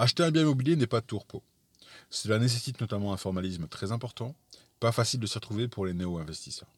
Acheter 0.00 0.22
un 0.22 0.30
bien 0.30 0.42
immobilier 0.42 0.76
n'est 0.76 0.86
pas 0.86 1.00
de 1.00 1.06
tout 1.06 1.18
repos. 1.18 1.42
Cela 2.08 2.38
nécessite 2.38 2.80
notamment 2.80 3.12
un 3.12 3.16
formalisme 3.16 3.66
très 3.66 3.90
important, 3.90 4.36
pas 4.78 4.92
facile 4.92 5.18
de 5.18 5.26
s'y 5.26 5.34
retrouver 5.34 5.66
pour 5.66 5.86
les 5.86 5.92
néo-investisseurs. 5.92 6.72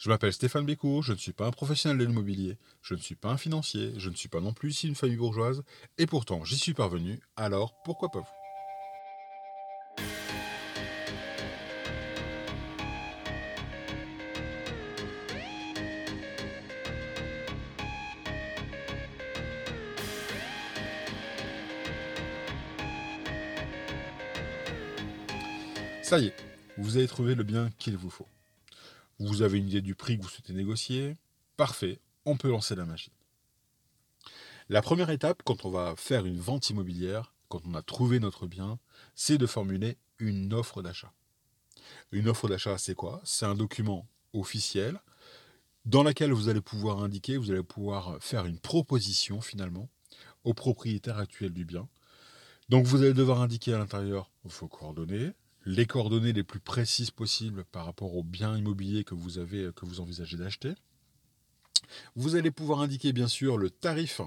Je 0.00 0.08
m'appelle 0.08 0.32
Stéphane 0.32 0.66
Bécourt, 0.66 1.04
je 1.04 1.12
ne 1.12 1.18
suis 1.18 1.32
pas 1.32 1.46
un 1.46 1.52
professionnel 1.52 1.98
de 1.98 2.04
l'immobilier, 2.04 2.58
je 2.82 2.94
ne 2.94 3.00
suis 3.00 3.14
pas 3.14 3.30
un 3.30 3.36
financier, 3.36 3.94
je 3.96 4.10
ne 4.10 4.16
suis 4.16 4.28
pas 4.28 4.40
non 4.40 4.52
plus 4.52 4.70
ici 4.70 4.88
une 4.88 4.96
famille 4.96 5.16
bourgeoise, 5.16 5.62
et 5.98 6.06
pourtant 6.06 6.44
j'y 6.44 6.58
suis 6.58 6.74
parvenu, 6.74 7.20
alors 7.36 7.80
pourquoi 7.84 8.10
pas 8.10 8.20
vous? 8.20 8.35
Ça 26.06 26.20
y 26.20 26.26
est, 26.26 26.36
vous 26.78 26.98
avez 26.98 27.08
trouvé 27.08 27.34
le 27.34 27.42
bien 27.42 27.68
qu'il 27.78 27.96
vous 27.96 28.10
faut. 28.10 28.28
Vous 29.18 29.42
avez 29.42 29.58
une 29.58 29.66
idée 29.66 29.80
du 29.80 29.96
prix 29.96 30.16
que 30.16 30.22
vous 30.22 30.28
souhaitez 30.28 30.52
négocier. 30.52 31.16
Parfait, 31.56 31.98
on 32.24 32.36
peut 32.36 32.48
lancer 32.48 32.76
la 32.76 32.84
machine. 32.84 33.12
La 34.68 34.82
première 34.82 35.10
étape, 35.10 35.42
quand 35.44 35.64
on 35.64 35.70
va 35.72 35.96
faire 35.96 36.24
une 36.24 36.38
vente 36.38 36.70
immobilière, 36.70 37.34
quand 37.48 37.60
on 37.66 37.74
a 37.74 37.82
trouvé 37.82 38.20
notre 38.20 38.46
bien, 38.46 38.78
c'est 39.16 39.36
de 39.36 39.46
formuler 39.46 39.98
une 40.20 40.54
offre 40.54 40.80
d'achat. 40.80 41.12
Une 42.12 42.28
offre 42.28 42.46
d'achat, 42.46 42.78
c'est 42.78 42.94
quoi? 42.94 43.20
C'est 43.24 43.46
un 43.46 43.56
document 43.56 44.06
officiel 44.32 45.00
dans 45.86 46.04
lequel 46.04 46.30
vous 46.30 46.48
allez 46.48 46.60
pouvoir 46.60 47.02
indiquer, 47.02 47.36
vous 47.36 47.50
allez 47.50 47.64
pouvoir 47.64 48.18
faire 48.20 48.46
une 48.46 48.60
proposition 48.60 49.40
finalement 49.40 49.88
au 50.44 50.54
propriétaire 50.54 51.18
actuel 51.18 51.52
du 51.52 51.64
bien. 51.64 51.88
Donc 52.68 52.86
vous 52.86 53.02
allez 53.02 53.12
devoir 53.12 53.40
indiquer 53.40 53.74
à 53.74 53.78
l'intérieur 53.78 54.30
vos 54.44 54.68
coordonnées, 54.68 55.32
les 55.66 55.84
coordonnées 55.84 56.32
les 56.32 56.44
plus 56.44 56.60
précises 56.60 57.10
possibles 57.10 57.64
par 57.64 57.84
rapport 57.84 58.16
au 58.16 58.22
bien 58.22 58.56
immobilier 58.56 59.02
que 59.02 59.14
vous 59.14 59.38
avez, 59.38 59.70
que 59.74 59.84
vous 59.84 60.00
envisagez 60.00 60.36
d'acheter. 60.36 60.72
Vous 62.14 62.36
allez 62.36 62.52
pouvoir 62.52 62.80
indiquer 62.80 63.12
bien 63.12 63.26
sûr 63.26 63.58
le 63.58 63.68
tarif 63.68 64.20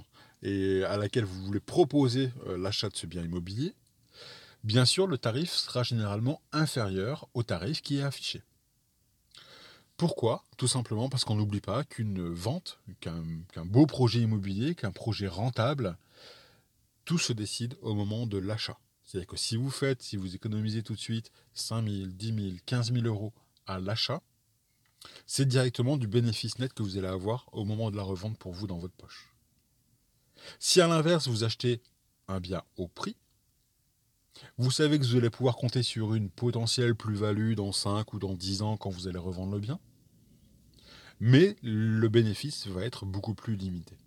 et 0.44 0.84
à 0.84 0.98
laquelle 0.98 1.24
vous 1.24 1.46
voulez 1.46 1.62
proposer 1.62 2.32
euh, 2.48 2.58
l'achat 2.58 2.90
de 2.90 2.96
ce 2.96 3.08
bien 3.08 3.24
immobilier. 3.24 3.74
Bien 4.66 4.86
sûr, 4.86 5.08
le 5.08 5.18
tarif 5.18 5.52
sera 5.52 5.84
généralement 5.84 6.42
inférieur 6.52 7.30
au 7.34 7.44
tarif 7.44 7.82
qui 7.82 7.98
est 7.98 8.04
affiché. 8.04 8.44
Pourquoi? 9.96 10.44
Tout 10.58 10.68
simplement 10.68 11.10
parce 11.10 11.24
qu'on 11.24 11.36
n'oublie 11.36 11.62
pas 11.62 11.86
qu'une 11.86 12.30
vente, 12.30 12.80
qu'un 13.00 13.66
beau 13.66 13.86
projet 13.86 14.20
immobilier, 14.20 14.76
qu'un 14.76 14.92
projet 14.92 15.28
rentable, 15.28 15.98
tout 17.06 17.18
se 17.18 17.34
décide 17.34 17.78
au 17.82 17.94
moment 17.94 18.28
de 18.28 18.38
l'achat. 18.38 18.78
C'est-à-dire 19.10 19.28
que 19.28 19.38
si 19.38 19.58
vous 19.58 19.72
faites, 19.72 20.04
si 20.04 20.18
vous 20.18 20.36
économisez 20.36 20.84
tout 20.84 20.94
de 20.94 21.00
suite 21.00 21.32
5 21.56 21.84
000, 21.84 22.08
10 22.12 22.28
000, 22.28 22.58
15 22.68 22.94
000 22.94 23.08
euros 23.08 23.34
à 23.66 23.80
l'achat, 23.80 24.22
c'est 25.26 25.48
directement 25.48 25.98
du 25.98 26.06
bénéfice 26.06 26.60
net 26.60 26.72
que 26.74 26.84
vous 26.84 26.96
allez 26.96 27.08
avoir 27.08 27.50
au 27.52 27.66
moment 27.66 27.90
de 27.90 27.98
la 27.98 28.04
revente 28.04 28.38
pour 28.38 28.54
vous 28.54 28.68
dans 28.68 28.78
votre 28.78 28.94
poche. 28.94 29.34
Si 30.60 30.80
à 30.80 30.88
l'inverse, 30.88 31.28
vous 31.28 31.44
achetez 31.44 31.82
un 32.28 32.40
bien 32.40 32.62
au 32.78 32.88
prix, 32.88 33.16
vous 34.60 34.70
savez 34.70 35.00
que 35.00 35.06
vous 35.06 35.16
allez 35.16 35.32
pouvoir 35.32 35.56
compter 35.56 35.82
sur 35.82 36.14
une 36.14 36.30
potentielle 36.30 36.94
plus-value 36.94 37.56
dans 37.56 37.72
5 37.72 38.14
ou 38.14 38.20
dans 38.20 38.36
10 38.36 38.62
ans 38.62 38.78
quand 38.78 38.92
vous 38.92 39.08
allez 39.08 39.18
revendre 39.18 39.54
le 39.54 39.60
bien, 39.60 39.80
mais 41.20 41.56
le 41.64 42.08
bénéfice 42.10 42.68
va 42.68 42.86
être 42.86 43.08
beaucoup 43.08 43.34
plus 43.34 43.56
limité. 43.56 43.98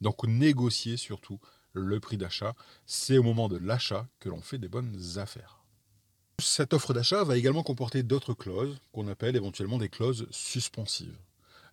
Donc 0.00 0.24
négociez 0.24 0.96
surtout 0.96 1.38
le 1.72 2.00
prix 2.00 2.16
d'achat. 2.16 2.54
C'est 2.86 3.18
au 3.18 3.22
moment 3.22 3.48
de 3.48 3.56
l'achat 3.56 4.06
que 4.18 4.28
l'on 4.28 4.40
fait 4.40 4.58
des 4.58 4.68
bonnes 4.68 5.00
affaires. 5.16 5.60
Cette 6.38 6.72
offre 6.72 6.94
d'achat 6.94 7.22
va 7.24 7.36
également 7.36 7.62
comporter 7.62 8.02
d'autres 8.02 8.34
clauses 8.34 8.80
qu'on 8.92 9.08
appelle 9.08 9.36
éventuellement 9.36 9.78
des 9.78 9.88
clauses 9.88 10.26
suspensives. 10.30 11.18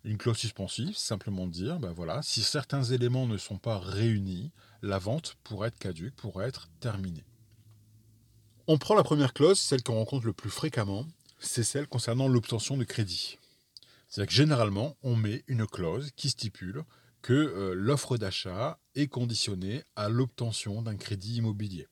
Une 0.04 0.18
clause 0.18 0.36
suspensive, 0.36 0.96
simplement 0.96 1.46
dire, 1.46 1.78
ben 1.78 1.92
voilà, 1.92 2.22
si 2.22 2.42
certains 2.42 2.84
éléments 2.84 3.26
ne 3.26 3.38
sont 3.38 3.58
pas 3.58 3.78
réunis, 3.78 4.52
la 4.82 4.98
vente 4.98 5.36
pourrait 5.42 5.68
être 5.68 5.78
caduque, 5.78 6.14
pourrait 6.14 6.48
être 6.48 6.68
terminée. 6.80 7.24
On 8.66 8.78
prend 8.78 8.94
la 8.94 9.02
première 9.02 9.32
clause, 9.32 9.58
celle 9.58 9.82
qu'on 9.82 9.94
rencontre 9.94 10.26
le 10.26 10.32
plus 10.32 10.50
fréquemment, 10.50 11.06
c'est 11.40 11.64
celle 11.64 11.88
concernant 11.88 12.28
l'obtention 12.28 12.76
de 12.76 12.84
crédit. 12.84 13.38
C'est-à-dire 14.08 14.28
que 14.28 14.34
généralement, 14.34 14.96
on 15.02 15.16
met 15.16 15.44
une 15.46 15.66
clause 15.66 16.10
qui 16.16 16.30
stipule 16.30 16.84
que 17.28 17.34
euh, 17.34 17.74
l'offre 17.74 18.16
d'achat 18.16 18.78
est 18.94 19.08
conditionnée 19.08 19.84
à 19.96 20.08
l'obtention 20.08 20.80
d'un 20.80 20.96
crédit 20.96 21.36
immobilier. 21.36 21.86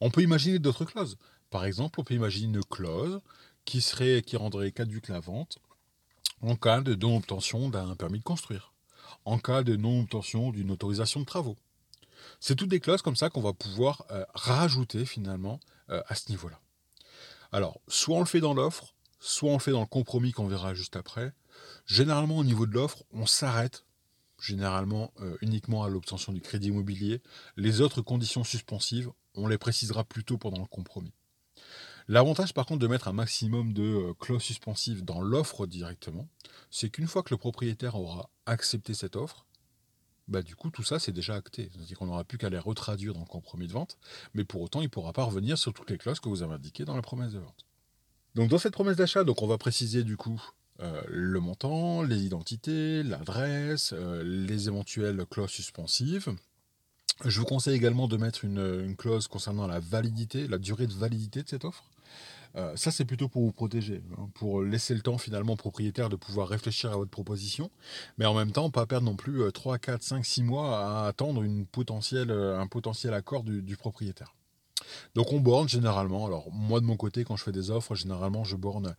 On 0.00 0.10
peut 0.10 0.22
imaginer 0.22 0.58
d'autres 0.58 0.86
clauses. 0.86 1.18
Par 1.50 1.66
exemple, 1.66 2.00
on 2.00 2.04
peut 2.04 2.14
imaginer 2.14 2.56
une 2.56 2.64
clause 2.64 3.20
qui, 3.66 3.82
serait, 3.82 4.22
qui 4.22 4.38
rendrait 4.38 4.72
caduque 4.72 5.08
la 5.08 5.20
vente 5.20 5.58
en 6.40 6.56
cas 6.56 6.80
de 6.80 6.94
non-obtention 6.94 7.68
d'un 7.68 7.94
permis 7.96 8.18
de 8.18 8.24
construire, 8.24 8.72
en 9.26 9.38
cas 9.38 9.62
de 9.62 9.76
non-obtention 9.76 10.52
d'une 10.52 10.70
autorisation 10.70 11.20
de 11.20 11.26
travaux. 11.26 11.58
C'est 12.40 12.56
toutes 12.56 12.70
des 12.70 12.80
clauses 12.80 13.02
comme 13.02 13.16
ça 13.16 13.28
qu'on 13.28 13.42
va 13.42 13.52
pouvoir 13.52 14.06
euh, 14.10 14.24
rajouter 14.32 15.04
finalement 15.04 15.60
euh, 15.90 16.00
à 16.08 16.14
ce 16.14 16.30
niveau-là. 16.30 16.58
Alors, 17.52 17.78
soit 17.88 18.16
on 18.16 18.20
le 18.20 18.24
fait 18.24 18.40
dans 18.40 18.54
l'offre, 18.54 18.94
soit 19.20 19.50
on 19.50 19.58
le 19.58 19.62
fait 19.62 19.72
dans 19.72 19.80
le 19.80 19.86
compromis 19.86 20.32
qu'on 20.32 20.48
verra 20.48 20.72
juste 20.72 20.96
après. 20.96 21.34
Généralement, 21.84 22.38
au 22.38 22.44
niveau 22.44 22.64
de 22.64 22.72
l'offre, 22.72 23.04
on 23.12 23.26
s'arrête 23.26 23.83
généralement 24.44 25.12
euh, 25.20 25.36
uniquement 25.40 25.84
à 25.84 25.88
l'obtention 25.88 26.32
du 26.32 26.40
crédit 26.40 26.68
immobilier. 26.68 27.22
Les 27.56 27.80
autres 27.80 28.02
conditions 28.02 28.44
suspensives, 28.44 29.10
on 29.34 29.48
les 29.48 29.58
précisera 29.58 30.04
plutôt 30.04 30.38
pendant 30.38 30.60
le 30.60 30.66
compromis. 30.66 31.12
L'avantage 32.06 32.52
par 32.52 32.66
contre 32.66 32.80
de 32.80 32.86
mettre 32.86 33.08
un 33.08 33.14
maximum 33.14 33.72
de 33.72 33.82
euh, 33.82 34.14
clauses 34.14 34.42
suspensives 34.42 35.04
dans 35.04 35.22
l'offre 35.22 35.66
directement, 35.66 36.28
c'est 36.70 36.90
qu'une 36.90 37.06
fois 37.06 37.22
que 37.22 37.32
le 37.32 37.38
propriétaire 37.38 37.94
aura 37.94 38.28
accepté 38.44 38.92
cette 38.92 39.16
offre, 39.16 39.46
bah 40.28 40.42
du 40.42 40.54
coup 40.56 40.70
tout 40.70 40.82
ça 40.82 40.98
c'est 40.98 41.12
déjà 41.12 41.34
acté. 41.34 41.70
C'est-à-dire 41.72 41.98
qu'on 41.98 42.06
n'aura 42.06 42.24
plus 42.24 42.36
qu'à 42.36 42.50
les 42.50 42.58
retraduire 42.58 43.14
dans 43.14 43.20
le 43.20 43.26
compromis 43.26 43.66
de 43.66 43.72
vente, 43.72 43.96
mais 44.34 44.44
pour 44.44 44.60
autant 44.60 44.80
il 44.82 44.84
ne 44.84 44.88
pourra 44.88 45.14
pas 45.14 45.24
revenir 45.24 45.56
sur 45.56 45.72
toutes 45.72 45.90
les 45.90 45.98
clauses 45.98 46.20
que 46.20 46.28
vous 46.28 46.42
avez 46.42 46.54
indiquées 46.54 46.84
dans 46.84 46.96
la 46.96 47.02
promesse 47.02 47.32
de 47.32 47.38
vente. 47.38 47.64
Donc 48.34 48.50
dans 48.50 48.58
cette 48.58 48.74
promesse 48.74 48.96
d'achat, 48.96 49.22
on 49.26 49.46
va 49.46 49.58
préciser 49.58 50.04
du 50.04 50.18
coup 50.18 50.42
euh, 50.80 51.02
le 51.06 51.38
montant, 51.38 52.02
les 52.02 52.24
identités, 52.24 53.02
l'adresse, 53.04 53.92
euh, 53.92 54.22
les 54.24 54.68
éventuelles 54.68 55.24
clauses 55.30 55.50
suspensives. 55.50 56.34
Je 57.24 57.38
vous 57.38 57.46
conseille 57.46 57.76
également 57.76 58.08
de 58.08 58.16
mettre 58.16 58.44
une, 58.44 58.96
clause 58.96 59.28
concernant 59.28 59.68
la 59.68 59.78
validité, 59.78 60.48
la 60.48 60.58
durée 60.58 60.88
de 60.88 60.92
validité 60.92 61.44
de 61.44 61.48
cette 61.48 61.64
offre. 61.64 61.84
Euh, 62.56 62.74
ça, 62.76 62.90
c'est 62.90 63.04
plutôt 63.04 63.28
pour 63.28 63.42
vous 63.42 63.52
protéger, 63.52 64.02
hein, 64.18 64.28
pour 64.34 64.62
laisser 64.62 64.94
le 64.94 65.00
temps 65.00 65.18
finalement 65.18 65.52
au 65.52 65.56
propriétaire 65.56 66.08
de 66.08 66.16
pouvoir 66.16 66.48
réfléchir 66.48 66.92
à 66.92 66.96
votre 66.96 67.10
proposition, 67.10 67.70
mais 68.18 68.26
en 68.26 68.34
même 68.34 68.52
temps, 68.52 68.70
pas 68.70 68.86
perdre 68.86 69.06
non 69.06 69.16
plus 69.16 69.50
3, 69.52 69.78
4, 69.78 70.02
5, 70.02 70.24
6 70.24 70.42
mois 70.42 70.78
à 70.78 71.06
attendre 71.06 71.42
un 71.42 72.66
potentiel 72.66 73.14
accord 73.14 73.44
du 73.44 73.76
propriétaire. 73.76 74.34
Donc 75.14 75.32
on 75.32 75.40
borne 75.40 75.68
généralement. 75.68 76.26
Alors 76.26 76.50
moi 76.52 76.80
de 76.80 76.84
mon 76.84 76.96
côté, 76.96 77.24
quand 77.24 77.36
je 77.36 77.44
fais 77.44 77.52
des 77.52 77.70
offres, 77.70 77.94
généralement 77.94 78.44
je 78.44 78.56
borne, 78.56 78.94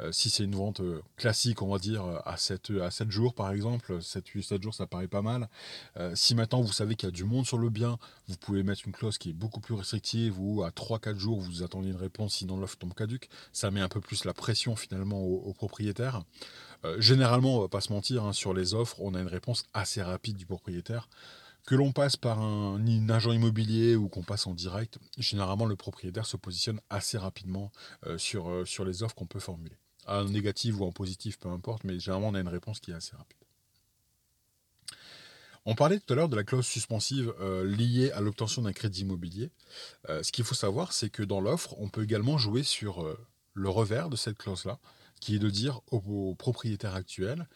euh, 0.00 0.12
si 0.12 0.30
c'est 0.30 0.44
une 0.44 0.54
vente 0.54 0.80
euh, 0.80 1.02
classique, 1.16 1.62
on 1.62 1.68
va 1.68 1.78
dire, 1.78 2.04
à 2.24 2.36
7, 2.36 2.72
à 2.82 2.90
7 2.90 3.10
jours 3.10 3.34
par 3.34 3.50
exemple, 3.50 4.02
7, 4.02 4.26
8, 4.26 4.42
7 4.42 4.62
jours 4.62 4.74
ça 4.74 4.86
paraît 4.86 5.08
pas 5.08 5.22
mal. 5.22 5.48
Euh, 5.96 6.12
si 6.14 6.34
maintenant 6.34 6.60
vous 6.60 6.72
savez 6.72 6.96
qu'il 6.96 7.08
y 7.08 7.12
a 7.12 7.12
du 7.12 7.24
monde 7.24 7.46
sur 7.46 7.58
le 7.58 7.70
bien, 7.70 7.98
vous 8.28 8.36
pouvez 8.36 8.62
mettre 8.62 8.82
une 8.86 8.92
clause 8.92 9.18
qui 9.18 9.30
est 9.30 9.34
beaucoup 9.34 9.60
plus 9.60 9.74
restrictive 9.74 10.40
ou 10.40 10.62
à 10.62 10.70
3-4 10.70 11.16
jours 11.16 11.40
vous 11.40 11.62
attendez 11.62 11.88
une 11.88 11.96
réponse 11.96 12.34
sinon 12.34 12.56
l'offre 12.56 12.76
tombe 12.78 12.94
caduque. 12.94 13.28
Ça 13.52 13.70
met 13.70 13.80
un 13.80 13.88
peu 13.88 14.00
plus 14.00 14.24
la 14.24 14.34
pression 14.34 14.76
finalement 14.76 15.20
au, 15.22 15.52
propriétaire. 15.52 16.22
généralement, 16.98 17.58
on 17.58 17.60
va 17.60 17.68
pas 17.68 17.80
se 17.80 17.92
mentir, 17.92 18.24
hein, 18.24 18.32
sur 18.32 18.54
les 18.54 18.72
offres, 18.72 18.96
on 19.00 19.14
a 19.14 19.20
une 19.20 19.28
réponse 19.28 19.66
assez 19.74 20.02
rapide 20.02 20.36
du 20.36 20.46
propriétaire. 20.46 21.08
Que 21.66 21.74
l'on 21.74 21.92
passe 21.92 22.16
par 22.16 22.40
un, 22.40 23.08
agent 23.08 23.32
immobilier 23.32 23.96
ou 23.96 24.08
qu'on 24.08 24.22
passe 24.22 24.46
en 24.46 24.54
direct, 24.54 24.98
généralement 25.18 25.66
le 25.66 25.76
propriétaire 25.76 26.26
se 26.26 26.36
positionne 26.36 26.80
assez 26.90 27.18
rapidement 27.18 27.70
euh, 28.06 28.18
sur, 28.18 28.50
euh, 28.50 28.64
sur 28.64 28.84
les 28.84 29.02
offres 29.02 29.14
qu'on 29.14 29.26
peut 29.26 29.40
formuler. 29.40 29.76
En 30.06 30.24
négatif 30.24 30.78
ou 30.78 30.84
en 30.84 30.92
positif, 30.92 31.38
peu 31.38 31.48
importe, 31.48 31.84
mais 31.84 31.98
généralement 31.98 32.28
on 32.28 32.34
a 32.34 32.40
une 32.40 32.48
réponse 32.48 32.80
qui 32.80 32.90
est 32.90 32.94
assez 32.94 33.14
rapide. 33.14 33.36
On 35.66 35.74
parlait 35.74 36.00
tout 36.00 36.12
à 36.14 36.16
l'heure 36.16 36.30
de 36.30 36.36
la 36.36 36.42
clause 36.42 36.66
suspensive 36.66 37.34
euh, 37.40 37.64
liée 37.64 38.10
à 38.12 38.20
l'obtention 38.20 38.62
d'un 38.62 38.72
crédit 38.72 39.02
immobilier. 39.02 39.50
ce 40.08 40.32
qu'il 40.32 40.44
faut 40.44 40.54
savoir, 40.54 40.92
c'est 40.92 41.10
que 41.10 41.22
dans 41.22 41.40
l'offre, 41.40 41.74
on 41.78 41.88
peut 41.88 42.02
également 42.02 42.38
jouer 42.38 42.62
sur 42.62 43.06
le 43.52 43.68
revers 43.68 44.08
de 44.08 44.16
cette 44.16 44.38
clause-là, 44.38 44.80
qui 45.20 45.36
est 45.36 45.38
de 45.38 45.50
dire 45.50 45.82
au 45.90 46.34
propriétaire 46.34 46.94
actuel, 46.94 47.46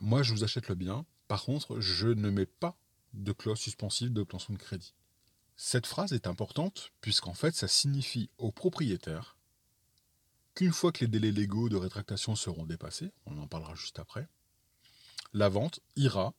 moi 0.00 0.22
je 0.22 0.32
vous 0.32 0.42
achète 0.42 0.68
le 0.68 0.74
bien, 0.74 1.06
par 1.28 1.44
contre 1.44 1.80
je 1.80 2.08
ne 2.08 2.28
mets 2.28 2.46
pas 2.46 2.76
de 3.14 3.32
clause 3.32 3.58
suspensive 3.58 4.12
d'obtention 4.12 4.52
de 4.52 4.58
crédit. 4.58 4.94
Cette 5.56 5.86
phrase 5.86 6.12
est 6.12 6.26
importante 6.26 6.92
puisqu'en 7.00 7.34
fait 7.34 7.54
ça 7.54 7.68
signifie 7.68 8.30
au 8.38 8.52
propriétaire 8.52 9.36
qu'une 10.54 10.72
fois 10.72 10.92
que 10.92 11.04
les 11.04 11.08
délais 11.08 11.30
légaux 11.30 11.68
de 11.68 11.76
rétractation 11.76 12.34
seront 12.34 12.66
dépassés, 12.66 13.12
on 13.26 13.38
en 13.38 13.46
parlera 13.46 13.74
juste 13.74 13.98
après, 13.98 14.28
la 15.32 15.48
vente 15.48 15.80
ira 15.96 16.34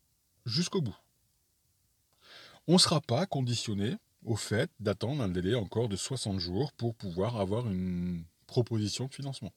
jusqu'au 0.45 0.81
bout. 0.81 0.97
On 2.67 2.73
ne 2.73 2.77
sera 2.77 3.01
pas 3.01 3.25
conditionné 3.25 3.95
au 4.25 4.35
fait 4.35 4.69
d'attendre 4.79 5.23
un 5.23 5.29
délai 5.29 5.55
encore 5.55 5.89
de 5.89 5.95
60 5.95 6.39
jours 6.39 6.73
pour 6.73 6.95
pouvoir 6.95 7.37
avoir 7.37 7.67
une 7.67 8.25
proposition 8.47 9.05
de 9.05 9.13
financement. 9.13 9.53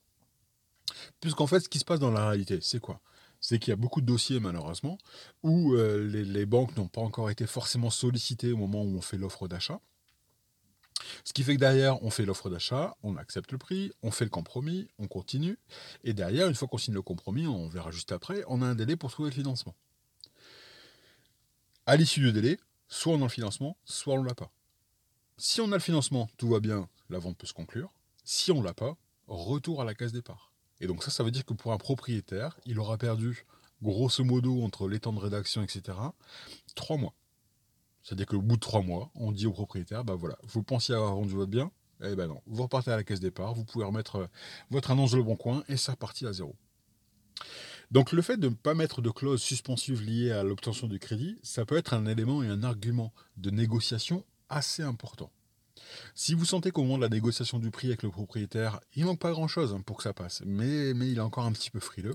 Puisqu'en 1.20 1.46
fait, 1.46 1.60
ce 1.60 1.68
qui 1.68 1.78
se 1.78 1.84
passe 1.84 2.00
dans 2.00 2.10
la 2.10 2.28
réalité, 2.28 2.60
c'est 2.60 2.80
quoi? 2.80 3.00
C'est 3.42 3.58
qu'il 3.58 3.70
y 3.70 3.72
a 3.72 3.76
beaucoup 3.76 4.00
de 4.00 4.06
dossiers, 4.06 4.40
malheureusement, 4.40 4.96
où 5.42 5.74
euh, 5.74 6.06
les, 6.06 6.46
banques 6.46 6.76
n'ont 6.76 6.88
pas 6.88 7.00
encore 7.00 7.28
été 7.28 7.46
forcément 7.46 7.90
sollicitées 7.90 8.52
au 8.52 8.56
moment 8.56 8.82
où 8.82 8.96
on 8.96 9.02
fait 9.02 9.18
l'offre 9.18 9.48
d'achat. 9.48 9.80
Ce 11.24 11.32
qui 11.32 11.42
fait 11.42 11.54
que 11.56 11.60
derrière, 11.60 12.02
on 12.04 12.10
fait 12.10 12.24
l'offre 12.24 12.48
d'achat, 12.48 12.96
on 13.02 13.16
accepte 13.16 13.50
le 13.50 13.58
prix, 13.58 13.92
on 14.02 14.12
fait 14.12 14.24
le 14.24 14.30
compromis, 14.30 14.88
on 14.98 15.08
continue. 15.08 15.58
Et 16.04 16.14
derrière, 16.14 16.48
une 16.48 16.54
fois 16.54 16.68
qu'on 16.68 16.78
signe 16.78 16.94
le 16.94 17.02
compromis, 17.02 17.48
on 17.48 17.68
verra 17.68 17.90
juste 17.90 18.12
après, 18.12 18.44
on 18.46 18.62
a 18.62 18.66
un 18.66 18.76
délai 18.76 18.94
pour 18.94 19.10
trouver 19.10 19.30
le 19.30 19.34
financement. 19.34 19.74
À 21.84 21.96
l'issue 21.96 22.20
du 22.20 22.32
délai, 22.32 22.60
soit 22.86 23.12
on 23.12 23.20
a 23.20 23.24
le 23.24 23.28
financement, 23.28 23.76
soit 23.84 24.14
on 24.14 24.22
ne 24.22 24.28
l'a 24.28 24.36
pas. 24.36 24.52
Si 25.36 25.60
on 25.60 25.72
a 25.72 25.76
le 25.76 25.80
financement, 25.80 26.30
tout 26.36 26.48
va 26.48 26.60
bien, 26.60 26.88
la 27.10 27.18
vente 27.18 27.36
peut 27.36 27.48
se 27.48 27.52
conclure. 27.52 27.92
Si 28.22 28.52
on 28.52 28.60
ne 28.60 28.64
l'a 28.64 28.74
pas, 28.74 28.96
retour 29.26 29.82
à 29.82 29.84
la 29.84 29.94
case 29.94 30.12
départ. 30.12 30.51
Et 30.82 30.88
donc 30.88 31.04
ça, 31.04 31.10
ça 31.10 31.22
veut 31.22 31.30
dire 31.30 31.46
que 31.46 31.54
pour 31.54 31.72
un 31.72 31.78
propriétaire, 31.78 32.58
il 32.66 32.78
aura 32.80 32.98
perdu, 32.98 33.46
grosso 33.82 34.24
modo, 34.24 34.62
entre 34.62 34.88
les 34.88 34.98
temps 34.98 35.12
de 35.12 35.20
rédaction, 35.20 35.62
etc., 35.62 35.96
trois 36.74 36.96
mois. 36.96 37.14
C'est-à-dire 38.02 38.26
qu'au 38.26 38.42
bout 38.42 38.56
de 38.56 38.60
trois 38.60 38.82
mois, 38.82 39.12
on 39.14 39.30
dit 39.30 39.46
au 39.46 39.52
propriétaire, 39.52 40.04
bah 40.04 40.16
voilà, 40.16 40.36
vous 40.42 40.64
pensiez 40.64 40.92
avoir 40.92 41.14
vendu 41.14 41.34
votre 41.34 41.52
bien, 41.52 41.70
eh 42.02 42.16
ben 42.16 42.26
non, 42.26 42.42
vous 42.46 42.64
repartez 42.64 42.90
à 42.90 42.96
la 42.96 43.04
caisse 43.04 43.20
départ, 43.20 43.54
vous 43.54 43.64
pouvez 43.64 43.84
remettre 43.84 44.16
euh, 44.16 44.26
votre 44.70 44.90
annonce 44.90 45.14
le 45.14 45.22
bon 45.22 45.36
coin 45.36 45.62
et 45.68 45.76
ça 45.76 45.92
repartit 45.92 46.26
à 46.26 46.32
zéro. 46.32 46.56
Donc 47.92 48.10
le 48.10 48.20
fait 48.20 48.36
de 48.36 48.48
ne 48.48 48.54
pas 48.54 48.74
mettre 48.74 49.02
de 49.02 49.10
clause 49.10 49.40
suspensive 49.40 50.02
liée 50.02 50.32
à 50.32 50.42
l'obtention 50.42 50.88
du 50.88 50.98
crédit, 50.98 51.38
ça 51.44 51.64
peut 51.64 51.76
être 51.76 51.94
un 51.94 52.06
élément 52.06 52.42
et 52.42 52.48
un 52.48 52.64
argument 52.64 53.12
de 53.36 53.50
négociation 53.50 54.24
assez 54.48 54.82
important. 54.82 55.30
Si 56.14 56.34
vous 56.34 56.44
sentez 56.44 56.70
qu'au 56.70 56.82
moment 56.82 56.96
de 56.96 57.02
la 57.02 57.08
négociation 57.08 57.58
du 57.58 57.70
prix 57.70 57.88
avec 57.88 58.02
le 58.02 58.10
propriétaire, 58.10 58.80
il 58.94 59.04
manque 59.04 59.18
pas 59.18 59.32
grand-chose 59.32 59.76
pour 59.86 59.98
que 59.98 60.02
ça 60.02 60.12
passe, 60.12 60.42
mais, 60.44 60.94
mais 60.94 61.10
il 61.10 61.18
est 61.18 61.22
encore 61.22 61.44
un 61.44 61.52
petit 61.52 61.70
peu 61.70 61.80
frileux, 61.80 62.14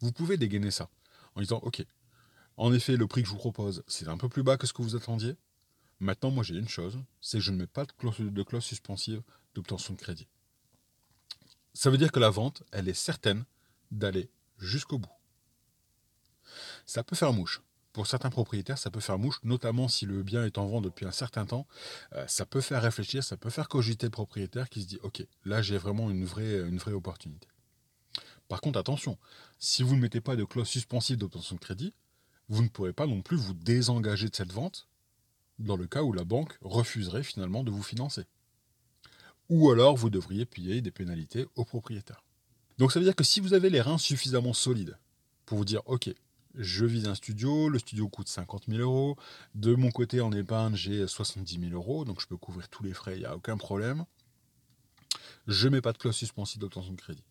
vous 0.00 0.12
pouvez 0.12 0.36
dégainer 0.36 0.70
ça 0.70 0.88
en 1.34 1.40
disant 1.40 1.60
Ok, 1.62 1.84
en 2.56 2.72
effet, 2.72 2.96
le 2.96 3.06
prix 3.06 3.22
que 3.22 3.28
je 3.28 3.32
vous 3.32 3.38
propose, 3.38 3.82
c'est 3.86 4.08
un 4.08 4.16
peu 4.16 4.28
plus 4.28 4.42
bas 4.42 4.56
que 4.56 4.66
ce 4.66 4.72
que 4.72 4.82
vous 4.82 4.96
attendiez. 4.96 5.36
Maintenant, 6.00 6.30
moi 6.30 6.44
j'ai 6.44 6.56
une 6.56 6.68
chose, 6.68 6.98
c'est 7.20 7.38
que 7.38 7.44
je 7.44 7.50
ne 7.50 7.56
mets 7.56 7.66
pas 7.66 7.84
de 7.84 7.92
clause, 7.92 8.18
de 8.18 8.42
clause 8.42 8.64
suspensive 8.64 9.22
d'obtention 9.54 9.94
de 9.94 9.98
crédit. 9.98 10.28
Ça 11.72 11.90
veut 11.90 11.98
dire 11.98 12.12
que 12.12 12.20
la 12.20 12.30
vente, 12.30 12.62
elle 12.72 12.88
est 12.88 12.94
certaine 12.94 13.44
d'aller 13.90 14.30
jusqu'au 14.58 14.98
bout. 14.98 15.10
Ça 16.86 17.02
peut 17.02 17.16
faire 17.16 17.32
mouche 17.32 17.62
pour 17.94 18.08
certains 18.08 18.28
propriétaires, 18.28 18.76
ça 18.76 18.90
peut 18.90 19.00
faire 19.00 19.18
mouche, 19.18 19.38
notamment 19.44 19.86
si 19.86 20.04
le 20.04 20.24
bien 20.24 20.44
est 20.44 20.58
en 20.58 20.66
vente 20.66 20.82
depuis 20.82 21.06
un 21.06 21.12
certain 21.12 21.46
temps. 21.46 21.66
Euh, 22.14 22.26
ça 22.26 22.44
peut 22.44 22.60
faire 22.60 22.82
réfléchir, 22.82 23.22
ça 23.22 23.36
peut 23.36 23.50
faire 23.50 23.68
cogiter 23.68 24.06
le 24.06 24.10
propriétaire 24.10 24.68
qui 24.68 24.82
se 24.82 24.86
dit 24.88 24.98
Ok, 25.04 25.24
là 25.44 25.62
j'ai 25.62 25.78
vraiment 25.78 26.10
une 26.10 26.24
vraie, 26.24 26.58
une 26.68 26.76
vraie 26.76 26.92
opportunité. 26.92 27.46
Par 28.48 28.60
contre, 28.60 28.80
attention, 28.80 29.16
si 29.60 29.84
vous 29.84 29.94
ne 29.94 30.00
mettez 30.00 30.20
pas 30.20 30.34
de 30.34 30.42
clause 30.42 30.66
suspensive 30.66 31.16
d'obtention 31.16 31.54
de 31.54 31.60
crédit, 31.60 31.94
vous 32.48 32.64
ne 32.64 32.68
pourrez 32.68 32.92
pas 32.92 33.06
non 33.06 33.22
plus 33.22 33.36
vous 33.36 33.54
désengager 33.54 34.28
de 34.28 34.34
cette 34.34 34.52
vente 34.52 34.88
dans 35.60 35.76
le 35.76 35.86
cas 35.86 36.02
où 36.02 36.12
la 36.12 36.24
banque 36.24 36.58
refuserait 36.62 37.22
finalement 37.22 37.62
de 37.62 37.70
vous 37.70 37.82
financer. 37.82 38.24
Ou 39.48 39.70
alors 39.70 39.96
vous 39.96 40.10
devriez 40.10 40.46
payer 40.46 40.82
des 40.82 40.90
pénalités 40.90 41.46
au 41.54 41.64
propriétaire. 41.64 42.24
Donc 42.76 42.90
ça 42.90 42.98
veut 42.98 43.04
dire 43.04 43.14
que 43.14 43.22
si 43.22 43.38
vous 43.38 43.54
avez 43.54 43.70
les 43.70 43.80
reins 43.80 43.98
suffisamment 43.98 44.52
solides 44.52 44.98
pour 45.46 45.58
vous 45.58 45.64
dire 45.64 45.82
Ok, 45.86 46.12
je 46.56 46.84
vise 46.84 47.06
un 47.06 47.14
studio, 47.14 47.68
le 47.68 47.78
studio 47.78 48.08
coûte 48.08 48.28
50 48.28 48.64
000 48.68 48.80
euros. 48.80 49.16
De 49.54 49.74
mon 49.74 49.90
côté, 49.90 50.20
en 50.20 50.32
épargne, 50.32 50.76
j'ai 50.76 51.06
70 51.06 51.60
000 51.60 51.72
euros, 51.72 52.04
donc 52.04 52.20
je 52.20 52.26
peux 52.26 52.36
couvrir 52.36 52.68
tous 52.68 52.82
les 52.82 52.94
frais, 52.94 53.16
il 53.16 53.20
n'y 53.20 53.26
a 53.26 53.36
aucun 53.36 53.56
problème. 53.56 54.04
Je 55.46 55.68
ne 55.68 55.72
mets 55.72 55.80
pas 55.80 55.92
de 55.92 55.98
clause 55.98 56.16
suspensive 56.16 56.60
d'obtention 56.60 56.92
de 56.92 57.00
crédit. 57.00 57.24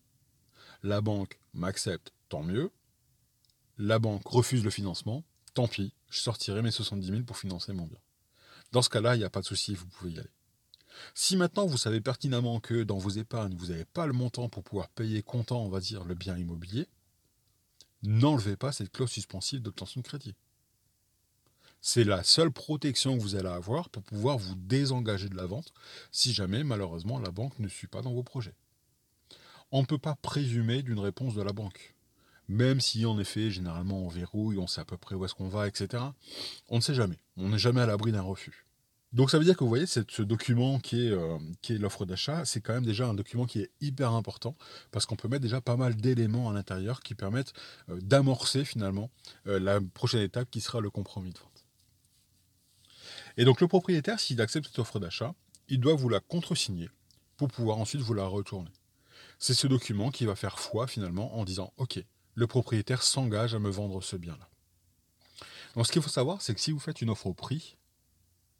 La 0.83 1.01
banque 1.01 1.39
m'accepte, 1.53 2.11
tant 2.29 2.43
mieux. 2.43 2.71
La 3.77 3.97
banque 3.99 4.27
refuse 4.27 4.63
le 4.63 4.69
financement, 4.69 5.23
tant 5.53 5.67
pis, 5.67 5.93
je 6.09 6.19
sortirai 6.19 6.61
mes 6.61 6.71
70 6.71 7.07
000 7.07 7.23
pour 7.23 7.37
financer 7.37 7.73
mon 7.73 7.85
bien. 7.85 7.99
Dans 8.71 8.81
ce 8.81 8.89
cas-là, 8.89 9.15
il 9.15 9.19
n'y 9.19 9.23
a 9.23 9.29
pas 9.29 9.41
de 9.41 9.45
souci, 9.45 9.73
vous 9.73 9.85
pouvez 9.85 10.11
y 10.11 10.19
aller. 10.19 10.29
Si 11.15 11.37
maintenant 11.37 11.65
vous 11.65 11.77
savez 11.77 12.01
pertinemment 12.01 12.59
que 12.59 12.83
dans 12.83 12.97
vos 12.97 13.09
épargnes, 13.09 13.55
vous 13.55 13.67
n'avez 13.67 13.85
pas 13.85 14.05
le 14.05 14.13
montant 14.13 14.49
pour 14.49 14.63
pouvoir 14.63 14.89
payer 14.89 15.23
comptant, 15.23 15.63
on 15.63 15.69
va 15.69 15.79
dire, 15.79 16.03
le 16.03 16.13
bien 16.13 16.37
immobilier, 16.37 16.87
n'enlevez 18.03 18.55
pas 18.55 18.71
cette 18.71 18.91
clause 18.91 19.09
suspensive 19.09 19.61
d'obtention 19.61 20.01
de 20.01 20.05
crédit. 20.05 20.35
C'est 21.81 22.03
la 22.05 22.23
seule 22.23 22.51
protection 22.51 23.17
que 23.17 23.21
vous 23.21 23.35
allez 23.35 23.49
avoir 23.49 23.89
pour 23.89 24.03
pouvoir 24.03 24.37
vous 24.37 24.55
désengager 24.55 25.27
de 25.27 25.35
la 25.35 25.45
vente 25.45 25.73
si 26.11 26.33
jamais 26.33 26.63
malheureusement 26.63 27.19
la 27.19 27.31
banque 27.31 27.59
ne 27.59 27.67
suit 27.67 27.87
pas 27.87 28.01
dans 28.01 28.13
vos 28.13 28.23
projets. 28.23 28.55
On 29.71 29.81
ne 29.81 29.85
peut 29.85 29.97
pas 29.97 30.15
présumer 30.15 30.81
d'une 30.81 30.99
réponse 30.99 31.33
de 31.33 31.41
la 31.41 31.51
banque. 31.51 31.95
Même 32.47 32.79
si 32.79 33.05
en 33.05 33.19
effet, 33.19 33.51
généralement 33.51 33.99
on 33.99 34.07
verrouille, 34.07 34.59
on 34.59 34.67
sait 34.67 34.81
à 34.81 34.85
peu 34.85 34.97
près 34.97 35.15
où 35.15 35.25
est-ce 35.25 35.33
qu'on 35.33 35.49
va, 35.49 35.67
etc. 35.67 36.03
On 36.69 36.77
ne 36.77 36.81
sait 36.81 36.93
jamais. 36.93 37.19
On 37.37 37.49
n'est 37.49 37.59
jamais 37.59 37.81
à 37.81 37.85
l'abri 37.85 38.11
d'un 38.11 38.21
refus. 38.21 38.65
Donc 39.13 39.29
ça 39.29 39.37
veut 39.37 39.45
dire 39.45 39.55
que 39.55 39.63
vous 39.63 39.69
voyez, 39.69 39.85
ce 39.85 40.21
document 40.23 40.79
qui 40.79 41.07
est, 41.07 41.11
euh, 41.11 41.37
qui 41.61 41.73
est 41.73 41.77
l'offre 41.77 42.03
d'achat, 42.05 42.45
c'est 42.45 42.61
quand 42.61 42.73
même 42.73 42.85
déjà 42.85 43.07
un 43.07 43.13
document 43.13 43.45
qui 43.45 43.59
est 43.59 43.69
hyper 43.79 44.11
important 44.11 44.55
parce 44.91 45.05
qu'on 45.05 45.15
peut 45.15 45.27
mettre 45.27 45.43
déjà 45.43 45.61
pas 45.61 45.77
mal 45.77 45.95
d'éléments 45.95 46.49
à 46.49 46.53
l'intérieur 46.53 47.01
qui 47.01 47.13
permettent 47.13 47.53
euh, 47.89 47.99
d'amorcer 48.01 48.65
finalement 48.65 49.11
euh, 49.45 49.59
la 49.59 49.79
prochaine 49.79 50.21
étape 50.21 50.49
qui 50.49 50.61
sera 50.61 50.81
le 50.81 50.89
compromis 50.89 51.31
de 51.31 51.37
vente. 51.37 51.65
Et 53.37 53.45
donc 53.45 53.61
le 53.61 53.67
propriétaire, 53.67 54.19
s'il 54.19 54.41
accepte 54.41 54.67
cette 54.67 54.79
offre 54.79 54.99
d'achat, 54.99 55.35
il 55.69 55.79
doit 55.79 55.93
vous 55.93 56.09
la 56.09 56.19
contresigner 56.19 56.89
pour 57.37 57.49
pouvoir 57.49 57.77
ensuite 57.77 58.01
vous 58.01 58.15
la 58.15 58.25
retourner. 58.25 58.71
C'est 59.37 59.53
ce 59.53 59.67
document 59.67 60.09
qui 60.09 60.25
va 60.25 60.35
faire 60.35 60.59
foi 60.59 60.87
finalement 60.87 61.37
en 61.37 61.45
disant 61.45 61.71
OK, 61.77 62.03
le 62.33 62.47
propriétaire 62.47 63.03
s'engage 63.03 63.53
à 63.53 63.59
me 63.59 63.69
vendre 63.69 64.01
ce 64.01 64.15
bien-là. 64.15 64.49
Donc 65.75 65.85
ce 65.85 65.91
qu'il 65.91 66.01
faut 66.01 66.09
savoir, 66.09 66.41
c'est 66.41 66.55
que 66.55 66.61
si 66.61 66.71
vous 66.71 66.79
faites 66.79 67.01
une 67.01 67.11
offre 67.11 67.27
au 67.27 67.33
prix, 67.33 67.77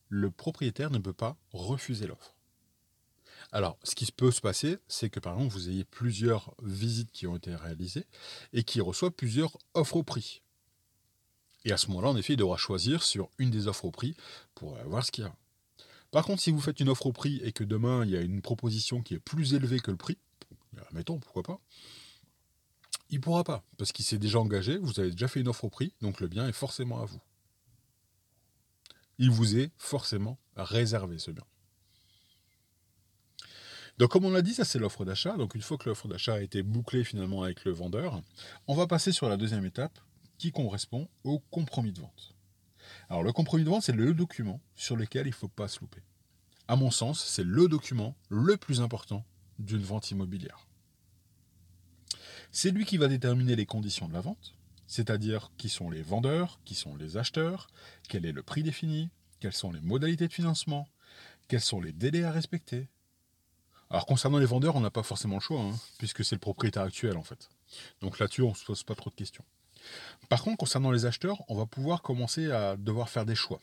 le 0.10 0.32
propriétaire 0.32 0.92
ne 0.92 1.00
peut 1.00 1.14
pas 1.14 1.38
refuser 1.52 2.08
l'offre. 2.08 2.36
Alors, 3.52 3.78
ce 3.84 3.94
qui 3.96 4.12
peut 4.12 4.32
se 4.32 4.42
passer, 4.42 4.78
c'est 4.88 5.10
que 5.10 5.20
par 5.20 5.34
exemple, 5.34 5.54
vous 5.54 5.70
ayez 5.70 5.84
plusieurs 5.84 6.56
visites 6.64 7.12
qui 7.12 7.28
ont 7.28 7.36
été 7.36 7.56
réalisées 7.56 8.08
et 8.52 8.64
qui 8.64 8.82
reçoit 8.82 9.12
plusieurs 9.12 9.58
offres 9.74 9.98
au 9.98 10.04
prix. 10.04 10.42
Et 11.66 11.72
à 11.72 11.78
ce 11.78 11.88
moment-là, 11.88 12.10
en 12.10 12.18
effet, 12.18 12.34
il 12.34 12.38
devra 12.38 12.58
choisir 12.58 13.04
sur 13.04 13.30
une 13.38 13.52
des 13.52 13.68
offres 13.68 13.86
au 13.86 13.92
prix 13.92 14.16
pour 14.56 14.76
voir 14.86 15.06
ce 15.06 15.12
qu'il 15.12 15.24
y 15.24 15.28
a. 15.28 15.36
Par 16.12 16.26
contre, 16.26 16.42
si 16.42 16.52
vous 16.52 16.62
faites 16.62 16.80
une 16.80 16.90
offre 16.90 17.08
au 17.08 17.12
prix 17.12 17.42
et 17.44 17.52
que 17.52 17.64
demain, 17.64 18.06
il 18.06 18.12
y 18.12 18.18
a 18.18 18.22
une 18.22 18.42
proposition 18.42 19.02
qui 19.02 19.14
est 19.14 19.20
plus 19.20 19.54
élevée 19.54 19.80
que 19.80 19.92
le 19.92 19.98
prix, 19.98 20.18
mettons, 20.92 21.20
pourquoi 21.20 21.44
pas, 21.44 21.60
il 23.10 23.18
ne 23.18 23.22
pourra 23.22 23.44
pas, 23.44 23.64
parce 23.78 23.92
qu'il 23.92 24.06
s'est 24.06 24.18
déjà 24.18 24.40
engagé, 24.40 24.78
vous 24.78 25.00
avez 25.00 25.12
déjà 25.12 25.28
fait 25.28 25.40
une 25.40 25.48
offre 25.48 25.66
au 25.66 25.70
prix, 25.70 25.94
donc 26.02 26.20
le 26.20 26.28
bien 26.28 26.48
est 26.48 26.54
forcément 26.54 27.02
à 27.02 27.06
vous 27.06 27.20
il 29.18 29.30
vous 29.30 29.58
est 29.58 29.72
forcément 29.78 30.40
réservé 30.56 31.20
ce 31.20 31.32
bien. 31.32 31.44
Donc 34.00 34.10
comme 34.10 34.26
on 34.26 34.32
l'a 34.32 34.42
dit, 34.42 34.54
ça 34.54 34.66
c'est 34.66 34.80
l'offre 34.80 35.06
d'achat. 35.06 35.38
Donc 35.38 35.56
une 35.56 35.62
fois 35.62 35.78
que 35.78 35.88
l'offre 35.88 36.08
d'achat 36.08 36.36
a 36.36 36.42
été 36.42 36.64
bouclée 36.64 37.04
finalement 37.04 37.44
avec 37.44 37.64
le 37.66 37.72
vendeur, 37.72 38.22
on 38.68 38.76
va 38.76 38.88
passer 38.88 39.12
sur 39.12 39.30
la 39.30 39.38
deuxième 39.38 39.66
étape 39.66 40.00
qui 40.38 40.52
correspond 40.52 41.08
au 41.24 41.40
compromis 41.40 41.92
de 41.92 42.02
vente. 42.02 42.36
Alors 43.10 43.24
le 43.24 43.32
compromis 43.32 43.64
de 43.64 43.70
vente, 43.70 43.84
c'est 43.84 43.92
le 43.92 44.14
document 44.14 44.62
sur 44.76 44.96
lequel 44.96 45.28
il 45.28 45.30
ne 45.30 45.36
faut 45.36 45.48
pas 45.48 45.68
se 45.68 45.80
louper. 45.80 46.02
À 46.68 46.76
mon 46.76 46.92
sens, 46.92 47.24
c'est 47.24 47.44
le 47.44 47.68
document 47.68 48.16
le 48.30 48.58
plus 48.58 48.82
important 48.82 49.26
d'une 49.60 49.82
vente 49.84 50.10
immobilière. 50.12 50.68
C'est 52.52 52.72
lui 52.72 52.86
qui 52.86 52.98
va 52.98 53.08
déterminer 53.08 53.56
les 53.56 53.66
conditions 53.66 54.08
de 54.08 54.14
la 54.14 54.22
vente, 54.22 54.56
c'est-à-dire 54.94 55.52
qui 55.58 55.70
sont 55.70 55.90
les 55.90 56.04
vendeurs, 56.04 56.60
qui 56.66 56.76
sont 56.76 56.96
les 56.96 57.18
acheteurs, 57.18 57.68
quel 58.10 58.28
est 58.28 58.32
le 58.32 58.44
prix 58.44 58.62
défini, 58.62 59.10
quelles 59.40 59.54
sont 59.54 59.72
les 59.72 59.82
modalités 59.82 60.28
de 60.28 60.34
financement, 60.34 60.88
quels 61.48 61.62
sont 61.62 61.82
les 61.82 61.92
délais 61.92 62.24
à 62.24 62.32
respecter. 62.32 62.90
Alors 63.90 64.06
concernant 64.06 64.38
les 64.38 64.46
vendeurs, 64.46 64.76
on 64.76 64.82
n'a 64.82 64.92
pas 64.92 65.02
forcément 65.02 65.38
le 65.38 65.42
choix, 65.42 65.62
hein, 65.62 65.74
puisque 65.98 66.24
c'est 66.24 66.36
le 66.36 66.40
propriétaire 66.40 66.84
actuel 66.84 67.18
en 67.18 67.24
fait. 67.24 67.50
Donc 68.02 68.20
là-dessus, 68.20 68.44
on 68.44 68.52
ne 68.52 68.56
se 68.56 68.66
pose 68.66 68.84
pas 68.84 68.94
trop 68.94 69.10
de 69.10 69.16
questions. 69.16 69.44
Par 70.30 70.44
contre, 70.44 70.58
concernant 70.58 70.92
les 70.92 71.08
acheteurs, 71.08 71.44
on 71.48 71.56
va 71.56 71.66
pouvoir 71.66 72.04
commencer 72.04 72.52
à 72.52 72.78
devoir 72.78 73.10
faire 73.10 73.26
des 73.26 73.36
choix. 73.36 73.62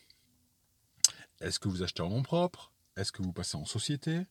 Est-ce 1.41 1.61
que 1.61 1.69
vous 1.69 1.85
achetez 1.85 2.03
en 2.03 2.11
nom 2.11 2.25
propre? 2.25 2.73
Est-ce 2.97 3.13
que 3.13 3.23
vous 3.23 3.33
passez 3.33 3.57
en 3.57 3.67
société? 3.67 4.27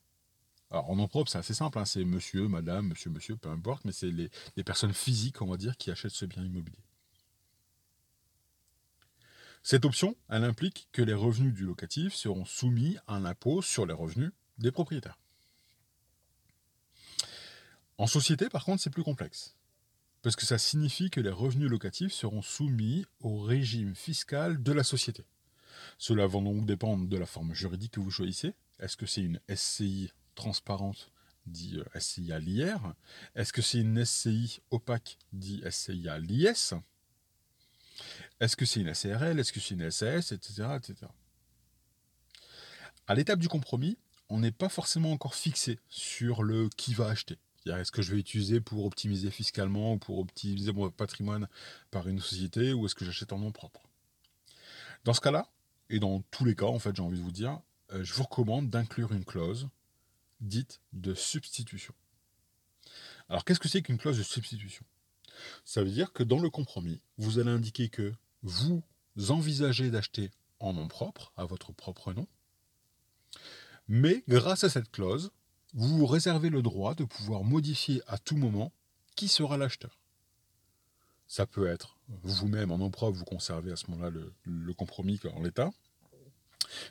Alors, 0.69 0.89
en 0.89 0.97
nom 0.97 1.07
propre, 1.07 1.31
c'est 1.31 1.37
assez 1.37 1.53
simple, 1.53 1.79
hein, 1.79 1.85
c'est 1.85 2.03
monsieur, 2.03 2.49
madame, 2.49 2.89
monsieur, 2.89 3.09
monsieur, 3.09 3.37
peu 3.37 3.49
importe, 3.49 3.85
mais 3.85 3.93
c'est 3.93 4.11
les, 4.11 4.29
personnes 4.65 4.93
physiques, 4.93 5.41
on 5.41 5.47
va 5.47 5.55
dire, 5.55 5.77
qui 5.77 5.89
achètent 5.91 6.11
ce 6.11 6.25
bien 6.25 6.43
immobilier. 6.43 6.83
Cette 9.63 9.85
option, 9.85 10.15
elle 10.29 10.43
implique 10.43 10.87
que 10.91 11.01
les 11.01 11.13
revenus 11.13 11.53
du 11.53 11.65
locatif 11.65 12.13
seront 12.13 12.45
soumis 12.45 12.97
à 13.07 13.15
un 13.15 13.25
impôt 13.25 13.61
sur 13.61 13.85
les 13.85 13.93
revenus 13.93 14.31
des 14.57 14.71
propriétaires. 14.71 15.17
En 17.97 18.07
société, 18.07 18.47
par 18.47 18.63
contre, 18.63 18.81
c'est 18.81 18.89
plus 18.89 19.03
complexe, 19.03 19.57
parce 20.21 20.37
que 20.37 20.45
ça 20.45 20.57
signifie 20.57 21.09
que 21.09 21.19
les 21.19 21.29
revenus 21.29 21.69
locatifs 21.69 22.13
seront 22.13 22.41
soumis 22.41 23.05
au 23.19 23.41
régime 23.41 23.95
fiscal 23.95 24.63
de 24.63 24.71
la 24.71 24.83
société. 24.83 25.25
Cela 25.97 26.25
va 26.25 26.39
donc 26.39 26.65
dépendre 26.65 27.07
de 27.07 27.17
la 27.17 27.25
forme 27.25 27.53
juridique 27.53 27.93
que 27.93 27.99
vous 27.99 28.11
choisissez. 28.11 28.53
Est-ce 28.79 28.95
que 28.95 29.05
c'est 29.05 29.21
une 29.21 29.41
SCI 29.53 30.11
transparente, 30.35 31.11
dit 31.45 31.77
euh, 31.77 31.99
SCI 31.99 32.31
à 32.31 32.39
l'IR 32.39 32.93
Est-ce 33.35 33.51
que 33.51 33.61
c'est 33.61 33.79
une 33.79 34.05
SCI 34.05 34.61
opaque, 34.71 35.17
dit 35.33 35.61
SCI 35.69 36.07
à 36.07 36.19
l'IS 36.19 36.73
Est-ce 38.39 38.55
que 38.55 38.65
c'est 38.65 38.81
une 38.81 38.93
SRL 38.93 39.39
Est-ce 39.39 39.53
que 39.53 39.59
c'est 39.59 39.75
une 39.75 39.89
SAS 39.91 40.31
Etc. 40.31 40.63
etc. 40.75 40.95
À 43.07 43.15
l'étape 43.15 43.39
du 43.39 43.47
compromis, 43.47 43.97
on 44.29 44.39
n'est 44.39 44.51
pas 44.51 44.69
forcément 44.69 45.11
encore 45.11 45.35
fixé 45.35 45.79
sur 45.89 46.43
le 46.43 46.69
qui 46.77 46.93
va 46.93 47.07
acheter. 47.07 47.37
Est-ce 47.65 47.91
que 47.91 48.01
je 48.01 48.11
vais 48.11 48.19
utiliser 48.19 48.61
pour 48.61 48.85
optimiser 48.85 49.29
fiscalement 49.29 49.93
ou 49.93 49.97
pour 49.97 50.19
optimiser 50.19 50.71
mon 50.71 50.89
patrimoine 50.89 51.47
par 51.91 52.07
une 52.07 52.19
société 52.19 52.73
ou 52.73 52.85
est-ce 52.85 52.95
que 52.95 53.05
j'achète 53.05 53.33
en 53.33 53.39
nom 53.39 53.51
propre? 53.51 53.81
Dans 55.03 55.13
ce 55.13 55.21
cas-là, 55.21 55.49
et 55.89 55.99
dans 55.99 56.21
tous 56.31 56.45
les 56.45 56.55
cas, 56.55 56.65
en 56.65 56.79
fait, 56.79 56.95
j'ai 56.95 57.01
envie 57.01 57.17
de 57.17 57.23
vous 57.23 57.31
dire, 57.31 57.59
euh, 57.91 58.03
je 58.03 58.13
vous 58.13 58.23
recommande 58.23 58.69
d'inclure 58.69 59.11
une 59.11 59.25
clause 59.25 59.69
dite 60.41 60.81
de 60.93 61.13
substitution. 61.13 61.93
Alors, 63.27 63.45
qu'est-ce 63.45 63.59
que 63.59 63.67
c'est 63.67 63.81
qu'une 63.81 63.97
clause 63.97 64.17
de 64.17 64.23
substitution? 64.23 64.85
Ça 65.65 65.84
veut 65.84 65.91
dire 65.91 66.13
que 66.13 66.24
dans 66.24 66.39
le 66.39 66.50
compromis, 66.50 67.01
vous 67.17 67.39
allez 67.39 67.51
indiquer 67.51 67.89
que 67.89 68.13
vous 68.43 68.84
envisagez 69.29 69.91
d'acheter 69.91 70.31
en 70.60 70.74
nom 70.74 70.88
propre, 70.88 71.31
à 71.38 71.46
votre 71.46 71.72
propre 71.72 72.13
nom, 72.13 72.27
mais 73.88 74.24
grâce 74.27 74.63
à 74.63 74.69
cette 74.69 74.91
clause, 74.91 75.31
vous 75.74 75.98
vous 75.98 76.05
réservez 76.05 76.50
le 76.50 76.62
droit 76.62 76.96
de 76.96 77.03
pouvoir 77.03 77.43
modifier 77.43 78.01
à 78.08 78.17
tout 78.17 78.38
moment 78.38 78.72
qui 79.15 79.27
sera 79.27 79.58
l'acheteur. 79.58 80.00
Ça 81.27 81.46
peut 81.46 81.67
être 81.67 81.98
vous-même 82.24 82.72
en 82.72 82.77
nom 82.79 82.89
propre, 82.89 83.17
vous 83.17 83.25
conservez 83.25 83.72
à 83.72 83.75
ce 83.75 83.89
moment-là 83.91 84.12
le, 84.43 84.74
compromis 84.74 85.19
en 85.36 85.41
l'état. 85.41 85.72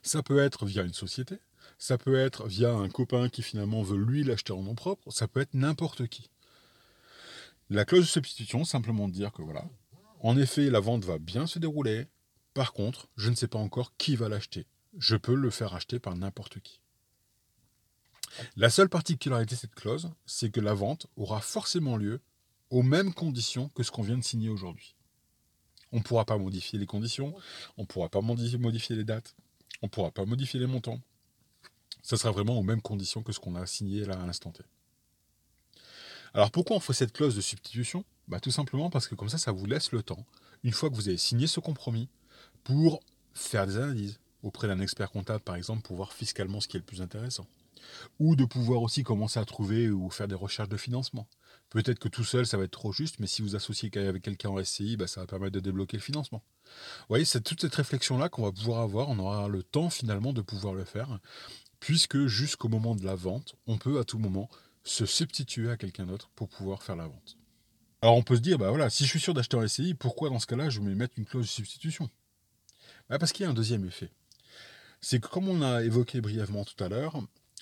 Ça 0.03 0.23
peut 0.23 0.39
être 0.39 0.67
via 0.67 0.83
une 0.83 0.93
société. 0.93 1.39
Ça 1.79 1.99
peut 1.99 2.17
être 2.17 2.47
via 2.47 2.73
un 2.73 2.89
copain 2.89 3.29
qui 3.29 3.43
finalement 3.43 3.83
veut 3.83 3.97
lui 3.99 4.25
l'acheter 4.25 4.53
en 4.53 4.63
nom 4.63 4.75
propre. 4.75 5.11
Ça 5.11 5.29
peut 5.29 5.41
être 5.41 5.55
n'importe 5.55 6.07
qui. 6.09 6.31
La 7.71 7.85
clause 7.85 8.01
de 8.01 8.07
substitution, 8.07 8.65
simplement 8.65 9.09
dire 9.09 9.33
que 9.33 9.43
voilà, 9.43 9.69
en 10.21 10.37
effet, 10.39 10.71
la 10.71 10.81
vente 10.81 11.05
va 11.05 11.19
bien 11.19 11.47
se 11.47 11.59
dérouler. 11.59 12.07
Par 12.55 12.73
contre, 12.73 13.09
je 13.17 13.29
ne 13.29 13.35
sais 13.35 13.47
pas 13.47 13.59
encore 13.59 13.95
qui 13.97 14.17
va 14.17 14.29
l'acheter. 14.29 14.67
Je 14.97 15.17
peux 15.17 15.35
le 15.35 15.51
faire 15.51 15.75
acheter 15.75 15.99
par 15.99 16.17
n'importe 16.17 16.61
qui. 16.61 16.81
La 18.57 18.71
seule 18.71 18.89
particularité 18.89 19.55
de 19.55 19.61
cette 19.61 19.75
clause, 19.75 20.11
c'est 20.27 20.51
que 20.51 20.61
la 20.61 20.75
vente 20.75 21.07
aura 21.17 21.41
forcément 21.41 21.97
lieu 21.97 22.21
aux 22.71 22.83
mêmes 22.83 23.13
conditions 23.13 23.69
que 23.71 23.83
ce 23.83 23.91
qu'on 23.91 24.03
vient 24.03 24.19
de 24.19 24.25
signer 24.25 24.49
aujourd'hui. 24.49 24.97
On 25.93 25.99
ne 25.99 26.03
pourra 26.03 26.25
pas 26.25 26.37
modifier 26.37 26.79
les 26.79 26.87
conditions, 26.87 27.35
on 27.77 27.83
ne 27.83 27.87
pourra 27.87 28.09
pas 28.09 28.21
modifier 28.21 28.97
les 28.97 29.05
dates, 29.05 29.35
on 29.83 29.87
ne 29.87 29.91
pourra 29.91 30.11
pas 30.11 30.25
modifier 30.25 30.61
les 30.61 30.67
montants. 30.67 31.01
Ça 32.03 32.17
sera 32.17 32.31
vraiment 32.31 32.59
aux 32.59 32.63
mêmes 32.63 32.83
conditions 32.83 33.23
que 33.23 33.33
ce 33.33 33.41
qu'on 33.41 33.55
a 33.55 33.67
signé 33.67 34.05
là 34.05 34.21
à 34.21 34.27
l'instant 34.27 34.51
T. 34.51 34.63
Alors 36.35 36.51
pourquoi 36.51 36.77
on 36.77 36.81
fait 36.81 36.93
cette 36.93 37.13
clause 37.13 37.37
de 37.37 37.41
substitution? 37.41 38.05
Bah, 38.29 38.41
Tout 38.41 38.51
simplement 38.51 38.91
parce 38.91 39.09
que 39.09 39.15
comme 39.15 39.29
ça, 39.29 39.39
ça 39.39 39.53
vous 39.53 39.67
laisse 39.67 39.93
le 39.93 40.03
temps, 40.03 40.25
une 40.65 40.73
fois 40.73 40.91
que 40.91 40.95
vous 40.95 41.09
avez 41.09 41.17
signé 41.17 41.47
ce 41.47 41.61
compromis, 41.61 42.09
pour 42.65 43.01
faire 43.35 43.67
des 43.67 43.77
analyses 43.77 44.19
auprès 44.43 44.69
d'un 44.69 44.81
expert 44.81 45.11
comptable, 45.11 45.41
par 45.41 45.57
exemple, 45.57 45.83
pour 45.83 45.97
voir 45.97 46.13
fiscalement 46.13 46.61
ce 46.61 46.69
qui 46.69 46.77
est 46.77 46.81
le 46.81 46.87
plus 46.87 47.03
intéressant 47.03 47.47
ou 48.19 48.37
de 48.37 48.45
pouvoir 48.45 48.83
aussi 48.83 49.03
commencer 49.03 49.39
à 49.39 49.45
trouver 49.45 49.91
ou 49.91 50.11
faire 50.11 50.29
des 50.29 50.35
recherches 50.35 50.69
de 50.69 50.77
financement. 50.77 51.27
Peut-être 51.71 51.99
que 51.99 52.09
tout 52.09 52.25
seul, 52.25 52.47
ça 52.47 52.57
va 52.57 52.65
être 52.65 52.71
trop 52.71 52.93
juste, 52.93 53.17
mais 53.19 53.27
si 53.27 53.43
vous 53.43 53.55
associez 53.55 53.91
avec 53.97 54.23
quelqu'un 54.23 54.51
en 54.51 54.63
SCI, 54.63 54.97
bah, 54.97 55.07
ça 55.07 55.21
va 55.21 55.27
permettre 55.27 55.53
de 55.53 55.61
débloquer 55.61 55.97
le 55.97 56.03
financement. 56.03 56.43
Vous 56.65 57.07
voyez, 57.11 57.25
c'est 57.25 57.43
toute 57.43 57.61
cette 57.61 57.75
réflexion-là 57.75 58.29
qu'on 58.29 58.43
va 58.43 58.53
pouvoir 58.53 58.81
avoir, 58.81 59.09
on 59.09 59.19
aura 59.19 59.49
le 59.49 59.63
temps 59.63 59.91
finalement 59.91 60.33
de 60.33 60.41
pouvoir 60.41 60.75
le 60.75 60.85
faire, 60.85 61.19
puisque 61.81 62.27
jusqu'au 62.27 62.69
moment 62.69 62.95
de 62.95 63.05
la 63.05 63.15
vente, 63.15 63.55
on 63.67 63.77
peut 63.77 63.99
à 63.99 64.05
tout 64.05 64.19
moment 64.19 64.49
se 64.85 65.07
substituer 65.07 65.71
à 65.71 65.77
quelqu'un 65.77 66.07
d'autre 66.07 66.31
pour 66.35 66.49
pouvoir 66.49 66.83
faire 66.83 66.97
la 66.97 67.07
vente. 67.07 67.37
Alors 68.01 68.17
on 68.17 68.23
peut 68.23 68.37
se 68.37 68.41
dire, 68.41 68.59
bah 68.59 68.71
voilà, 68.71 68.91
si 68.91 69.05
je 69.05 69.09
suis 69.09 69.21
sûr 69.21 69.35
d'acheter 69.35 69.57
en 69.57 69.67
SCI, 69.67 69.95
pourquoi 69.95 70.31
dans 70.31 70.39
ce 70.39 70.47
cas-là 70.47 70.71
je 70.71 70.81
vais 70.81 70.95
mettre 70.95 71.19
une 71.19 71.25
clause 71.25 71.47
de 71.47 71.51
substitution? 71.51 72.09
Bah 73.09 73.19
Parce 73.19 73.33
qu'il 73.33 73.45
y 73.45 73.47
a 73.47 73.51
un 73.51 73.55
deuxième 73.55 73.85
effet. 73.85 74.11
C'est 75.01 75.21
que 75.21 75.29
comme 75.29 75.49
on 75.49 75.63
a 75.63 75.83
évoqué 75.83 76.21
brièvement 76.21 76.65
tout 76.65 76.83
à 76.83 76.89
l'heure, 76.89 77.21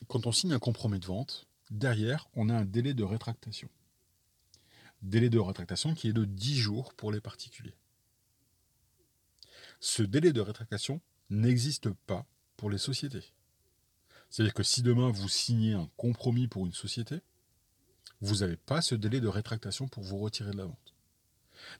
quand 0.09 0.27
on 0.27 0.33
signe 0.33 0.53
un 0.53 0.59
compromis 0.59 0.99
de 0.99 1.07
vente, 1.07 1.47
derrière, 1.71 2.29
on 2.35 2.49
a 2.49 2.55
un 2.55 2.65
délai 2.65 2.95
de 2.95 3.05
rétractation. 3.05 3.69
Délai 5.03 5.31
de 5.31 5.39
rétractation 5.39 5.95
qui 5.95 6.09
est 6.09 6.13
de 6.13 6.25
10 6.25 6.57
jours 6.57 6.95
pour 6.95 7.13
les 7.13 7.21
particuliers. 7.21 7.77
Ce 9.81 10.03
délai 10.03 10.33
de 10.33 10.41
rétractation 10.41 11.01
n'existe 11.31 11.91
pas 12.07 12.27
pour 12.57 12.71
les 12.71 12.79
sociétés. 12.79 13.33
C'est-à-dire 14.31 14.55
que 14.55 14.63
si 14.63 14.83
demain 14.83 15.11
vous 15.11 15.29
signez 15.29 15.73
un 15.73 15.89
compromis 15.97 16.49
pour 16.49 16.67
une 16.67 16.73
société, 16.73 17.21
vous 18.21 18.37
n'avez 18.37 18.57
pas 18.57 18.83
ce 18.83 18.95
délai 18.95 19.21
de 19.21 19.29
rétractation 19.29 19.89
pour 19.89 20.03
vous 20.03 20.19
retirer 20.19 20.51
de 20.51 20.57
la 20.57 20.65
vente. 20.65 20.95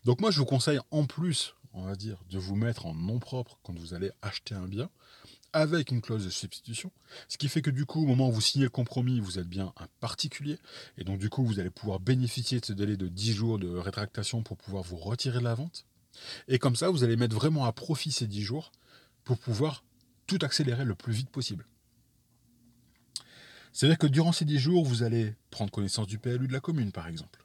Donc 0.05 0.21
moi 0.21 0.31
je 0.31 0.39
vous 0.39 0.47
conseille 0.47 0.81
en 0.91 1.07
plus, 1.07 1.55
on 1.73 1.83
va 1.83 1.97
dire, 1.97 2.23
de 2.31 2.39
vous 2.39 2.57
mettre 2.57 2.87
en 2.87 2.95
nom 2.95 3.19
propre 3.19 3.59
quand 3.63 3.79
vous 3.79 3.95
allez 3.95 4.11
acheter 4.23 4.55
un 4.55 4.67
bien, 4.67 4.91
avec 5.53 5.91
une 5.91 6.03
clause 6.03 6.25
de 6.25 6.31
substitution, 6.31 6.93
ce 7.29 7.39
qui 7.39 7.49
fait 7.49 7.63
que 7.63 7.71
du 7.71 7.87
coup, 7.87 8.03
au 8.03 8.07
moment 8.07 8.29
où 8.29 8.33
vous 8.33 8.43
signez 8.43 8.65
le 8.65 8.71
compromis, 8.71 9.21
vous 9.21 9.39
êtes 9.39 9.49
bien 9.49 9.73
un 9.79 9.87
particulier, 10.01 10.59
et 10.99 11.05
donc 11.05 11.19
du 11.19 11.31
coup, 11.31 11.47
vous 11.47 11.59
allez 11.59 11.71
pouvoir 11.71 11.99
bénéficier 11.99 12.61
de 12.61 12.67
ce 12.67 12.75
délai 12.75 12.99
de 12.99 13.09
10 13.09 13.33
jours 13.33 13.59
de 13.59 13.69
rétractation 13.69 14.43
pour 14.43 14.59
pouvoir 14.59 14.83
vous 14.83 14.97
retirer 14.97 15.39
de 15.39 15.45
la 15.45 15.55
vente. 15.55 15.87
Et 16.49 16.59
comme 16.59 16.77
ça, 16.77 16.91
vous 16.91 17.05
allez 17.05 17.17
mettre 17.17 17.35
vraiment 17.35 17.65
à 17.65 17.73
profit 17.73 18.13
ces 18.13 18.27
10 18.27 18.43
jours 18.43 18.71
pour 19.25 19.39
pouvoir 19.39 19.83
tout 20.27 20.39
accélérer 20.43 20.85
le 20.85 20.95
plus 20.95 21.15
vite 21.15 21.31
possible. 21.31 21.67
C'est-à-dire 23.77 23.99
que 23.99 24.07
durant 24.07 24.33
ces 24.33 24.47
10 24.47 24.59
jours, 24.59 24.87
vous 24.87 25.03
allez 25.03 25.35
prendre 25.51 25.71
connaissance 25.71 26.07
du 26.07 26.19
PLU 26.19 26.49
de 26.49 26.53
la 26.55 26.61
commune, 26.61 26.93
par 26.93 27.09
exemple, 27.09 27.45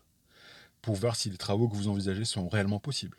pour 0.82 0.96
voir 0.96 1.18
si 1.18 1.30
les 1.30 1.36
travaux 1.36 1.68
que 1.68 1.76
vous 1.76 1.90
envisagez 1.90 2.24
sont 2.24 2.48
réellement 2.48 2.80
possibles. 2.80 3.18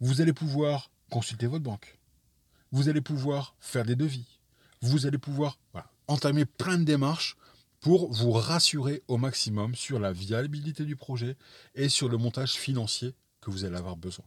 Vous 0.00 0.20
allez 0.20 0.32
pouvoir 0.32 0.90
consulter 1.10 1.46
votre 1.46 1.62
banque, 1.62 2.00
vous 2.72 2.88
allez 2.88 3.00
pouvoir 3.00 3.54
faire 3.60 3.84
des 3.84 3.94
devis. 3.94 4.26
Vous 4.82 5.06
allez 5.06 5.16
pouvoir 5.16 5.60
entamer 6.08 6.44
plein 6.44 6.76
de 6.76 6.82
démarches 6.82 7.36
pour 7.78 8.12
vous 8.12 8.32
rassurer 8.32 9.04
au 9.06 9.16
maximum 9.16 9.76
sur 9.76 10.00
la 10.00 10.10
viabilité 10.10 10.84
du 10.84 10.96
projet 10.96 11.36
et 11.76 11.88
sur 11.88 12.08
le 12.08 12.16
montage 12.16 12.54
financier 12.54 13.14
que 13.40 13.52
vous 13.52 13.64
allez 13.64 13.76
avoir 13.76 13.96
besoin. 13.96 14.24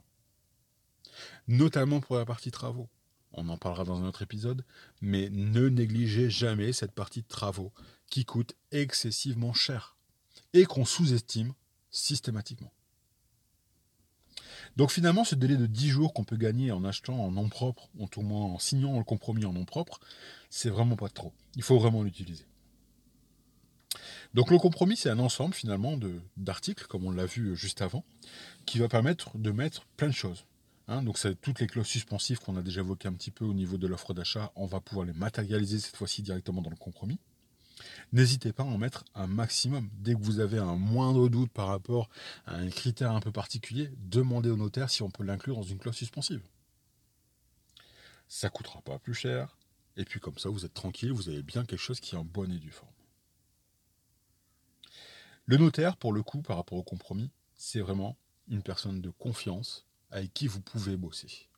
Notamment 1.50 2.00
pour 2.00 2.16
la 2.16 2.24
partie 2.24 2.52
travaux. 2.52 2.88
On 3.34 3.48
en 3.50 3.58
parlera 3.58 3.84
dans 3.84 4.02
un 4.02 4.08
autre 4.08 4.22
épisode, 4.22 4.66
mais 5.02 5.30
ne 5.30 5.70
négligez 5.70 6.30
jamais 6.30 6.74
cette 6.74 6.94
partie 6.94 7.22
de 7.22 7.28
travaux 7.28 7.72
qui 8.10 8.26
coûte 8.26 8.56
excessivement 8.72 9.54
cher 9.54 9.96
et 10.54 10.66
qu'on 10.66 10.86
sous-estime 10.86 11.54
systématiquement. 11.92 12.74
Donc 14.78 14.92
finalement, 14.92 15.24
ce 15.24 15.36
délai 15.36 15.58
de 15.58 15.66
10 15.66 15.90
jours 15.90 16.14
qu'on 16.14 16.24
peut 16.24 16.38
gagner 16.38 16.72
en 16.72 16.84
achetant 16.86 17.20
en 17.20 17.32
nom 17.32 17.50
propre, 17.50 17.90
ou 17.98 18.08
au 18.16 18.22
moins 18.22 18.46
en 18.46 18.60
signant 18.60 18.98
le 18.98 19.04
compromis 19.04 19.46
en 19.46 19.54
nom 19.54 19.66
propre, 19.66 20.00
c'est 20.50 20.70
vraiment 20.70 20.96
pas 20.96 21.10
trop. 21.10 21.34
Il 21.56 21.64
faut 21.64 21.80
vraiment 21.80 22.04
l'utiliser. 22.04 22.46
Donc 24.34 24.52
le 24.52 24.60
compromis, 24.60 24.96
c'est 24.96 25.10
un 25.10 25.20
ensemble 25.20 25.56
finalement 25.56 25.98
d'articles, 26.38 26.86
comme 26.88 27.06
on 27.06 27.12
l'a 27.12 27.26
vu 27.26 27.56
juste 27.56 27.82
avant, 27.82 28.06
qui 28.66 28.78
va 28.78 28.88
permettre 28.88 29.38
de 29.38 29.52
mettre 29.52 29.86
plein 29.98 30.08
de 30.08 30.14
choses. 30.14 30.46
Hein. 30.90 31.04
donc 31.04 31.20
c'est 31.20 31.40
toutes 31.40 31.60
les 31.60 31.68
clauses 31.68 31.86
suspensives 31.86 32.40
qu'on 32.40 32.58
a 32.58 32.64
déjà 32.64 32.82
évoquées 32.82 33.08
un 33.08 33.14
petit 33.14 33.30
peu 33.30 33.46
au 33.46 33.54
niveau 33.54 33.78
de 33.78 33.86
l'offre 33.86 34.16
d'achat, 34.16 34.52
on 34.56 34.66
va 34.66 34.80
pouvoir 34.80 35.06
les 35.06 35.14
matérialiser 35.14 35.80
cette 35.80 35.96
fois-ci 35.96 36.24
directement 36.24 36.64
dans 36.64 36.72
le 36.72 36.76
compromis. 36.76 37.20
N'hésitez 38.12 38.54
pas 38.54 38.64
à 38.64 38.66
en 38.66 38.80
mettre 38.80 39.06
un 39.14 39.28
maximum. 39.28 39.88
Dès 39.94 40.16
que 40.16 40.20
vous 40.20 40.40
avez 40.40 40.58
un 40.58 40.76
moindre 40.76 41.30
doute 41.30 41.52
par 41.52 41.68
rapport 41.68 42.10
à 42.48 42.56
un 42.56 42.70
critère 42.70 43.12
un 43.12 43.20
peu 43.20 43.32
particulier, 43.32 43.92
demandez 43.98 44.50
au 44.50 44.58
notaire 44.58 44.90
si 44.90 45.04
on 45.04 45.12
peut 45.12 45.24
l'inclure 45.24 45.56
dans 45.56 45.64
une 45.64 45.78
clause 45.78 45.96
suspensive. 45.96 46.42
Ça 48.28 48.48
ne 48.48 48.52
coûtera 48.52 48.82
pas 48.82 48.98
plus 48.98 49.14
cher. 49.14 49.56
Et 49.96 50.06
puis 50.06 50.20
comme 50.20 50.40
ça, 50.40 50.50
vous 50.50 50.66
êtes 50.66 50.74
tranquille, 50.74 51.12
vous 51.12 51.30
avez 51.30 51.44
bien 51.44 51.66
quelque 51.66 51.80
chose 51.80 52.00
qui 52.00 52.16
est 52.16 52.18
en 52.18 52.26
bonne 52.26 52.52
et 52.52 52.60
due 52.60 52.72
forme. 52.72 52.92
Le 55.46 55.58
notaire, 55.58 55.98
pour 55.98 56.14
le 56.14 56.24
coup, 56.24 56.42
par 56.42 56.58
rapport 56.58 56.78
au 56.78 56.84
compromis, 56.84 57.30
c'est 57.56 57.80
vraiment 57.80 58.18
une 58.48 58.64
personne 58.64 59.02
de 59.02 59.10
confiance 59.12 59.89
avec 60.12 60.34
qui 60.34 60.48
vous 60.48 60.62
pouvez 60.62 60.98
bosser. 60.98 61.50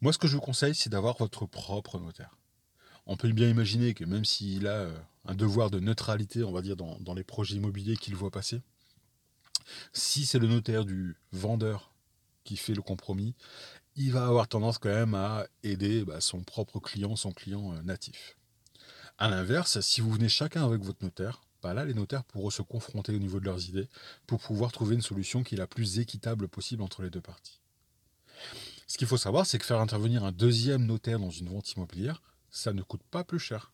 Moi, 0.00 0.12
ce 0.12 0.18
que 0.18 0.28
je 0.28 0.34
vous 0.34 0.42
conseille, 0.42 0.74
c'est 0.74 0.90
d'avoir 0.90 1.16
votre 1.16 1.46
propre 1.46 1.98
notaire 1.98 2.36
on 3.06 3.16
peut 3.16 3.30
bien 3.32 3.48
imaginer 3.48 3.94
que 3.94 4.04
même 4.04 4.24
s'il 4.24 4.66
a 4.66 4.80
euh, 4.80 4.98
un 5.24 5.34
devoir 5.34 5.70
de 5.70 5.80
neutralité, 5.80 6.42
on 6.44 6.52
va 6.52 6.60
dire, 6.60 6.76
dans, 6.76 7.14
les 7.14 7.24
projets 7.24 7.56
immobiliers 7.56 7.96
qu'il 7.96 8.16
voit 8.16 8.30
passer, 8.30 8.60
si 9.92 10.26
c'est 10.26 10.38
le 10.38 10.48
notaire 10.48 10.84
du 10.84 11.16
vendeur 11.32 11.92
qui 12.44 12.56
fait 12.56 12.74
le 12.74 12.82
compromis, 12.82 13.34
il 13.94 14.12
va 14.12 14.26
avoir 14.26 14.48
tendance 14.48 14.78
quand 14.78 14.90
même 14.90 15.14
à 15.14 15.46
aider 15.62 16.04
bah, 16.04 16.20
son 16.20 16.42
propre 16.42 16.80
client, 16.80 17.16
son 17.16 17.32
client 17.32 17.72
euh, 17.72 17.82
natif. 17.82 18.36
A 19.18 19.28
l'inverse, 19.28 19.80
si 19.80 20.00
vous 20.00 20.12
venez 20.12 20.28
chacun 20.28 20.64
avec 20.64 20.82
votre 20.82 21.02
notaire, 21.02 21.40
là, 21.74 21.84
les 21.84 21.94
notaires 21.94 22.24
pourront 22.24 22.50
se 22.50 22.62
confronter 22.62 23.14
au 23.14 23.18
niveau 23.18 23.40
de 23.40 23.44
leurs 23.44 23.68
idées 23.68 23.88
pour 24.26 24.40
pouvoir 24.40 24.72
trouver 24.72 24.94
une 24.94 25.02
solution 25.02 25.42
qui 25.42 25.54
est 25.54 25.58
la 25.58 25.66
plus 25.66 25.98
équitable 25.98 26.48
possible 26.48 26.82
entre 26.82 27.02
les 27.02 27.10
deux 27.10 27.20
parties. 27.20 27.60
Ce 28.86 28.98
qu'il 28.98 29.06
faut 29.06 29.16
savoir, 29.16 29.46
c'est 29.46 29.58
que 29.58 29.64
faire 29.64 29.80
intervenir 29.80 30.24
un 30.24 30.32
deuxième 30.32 30.86
notaire 30.86 31.18
dans 31.18 31.30
une 31.30 31.48
vente 31.48 31.72
immobilière, 31.72 32.22
ça 32.50 32.72
ne 32.72 32.82
coûte 32.82 33.02
pas 33.10 33.24
plus 33.24 33.38
cher. 33.38 33.72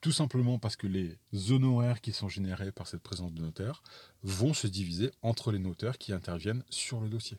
Tout 0.00 0.12
simplement 0.12 0.58
parce 0.58 0.76
que 0.76 0.86
les 0.86 1.18
honoraires 1.50 2.00
qui 2.00 2.12
sont 2.12 2.28
générés 2.28 2.72
par 2.72 2.86
cette 2.86 3.02
présence 3.02 3.32
de 3.32 3.40
notaire 3.40 3.82
vont 4.22 4.52
se 4.52 4.66
diviser 4.66 5.10
entre 5.22 5.50
les 5.50 5.58
notaires 5.58 5.96
qui 5.96 6.12
interviennent 6.12 6.64
sur 6.68 7.00
le 7.00 7.08
dossier. 7.08 7.38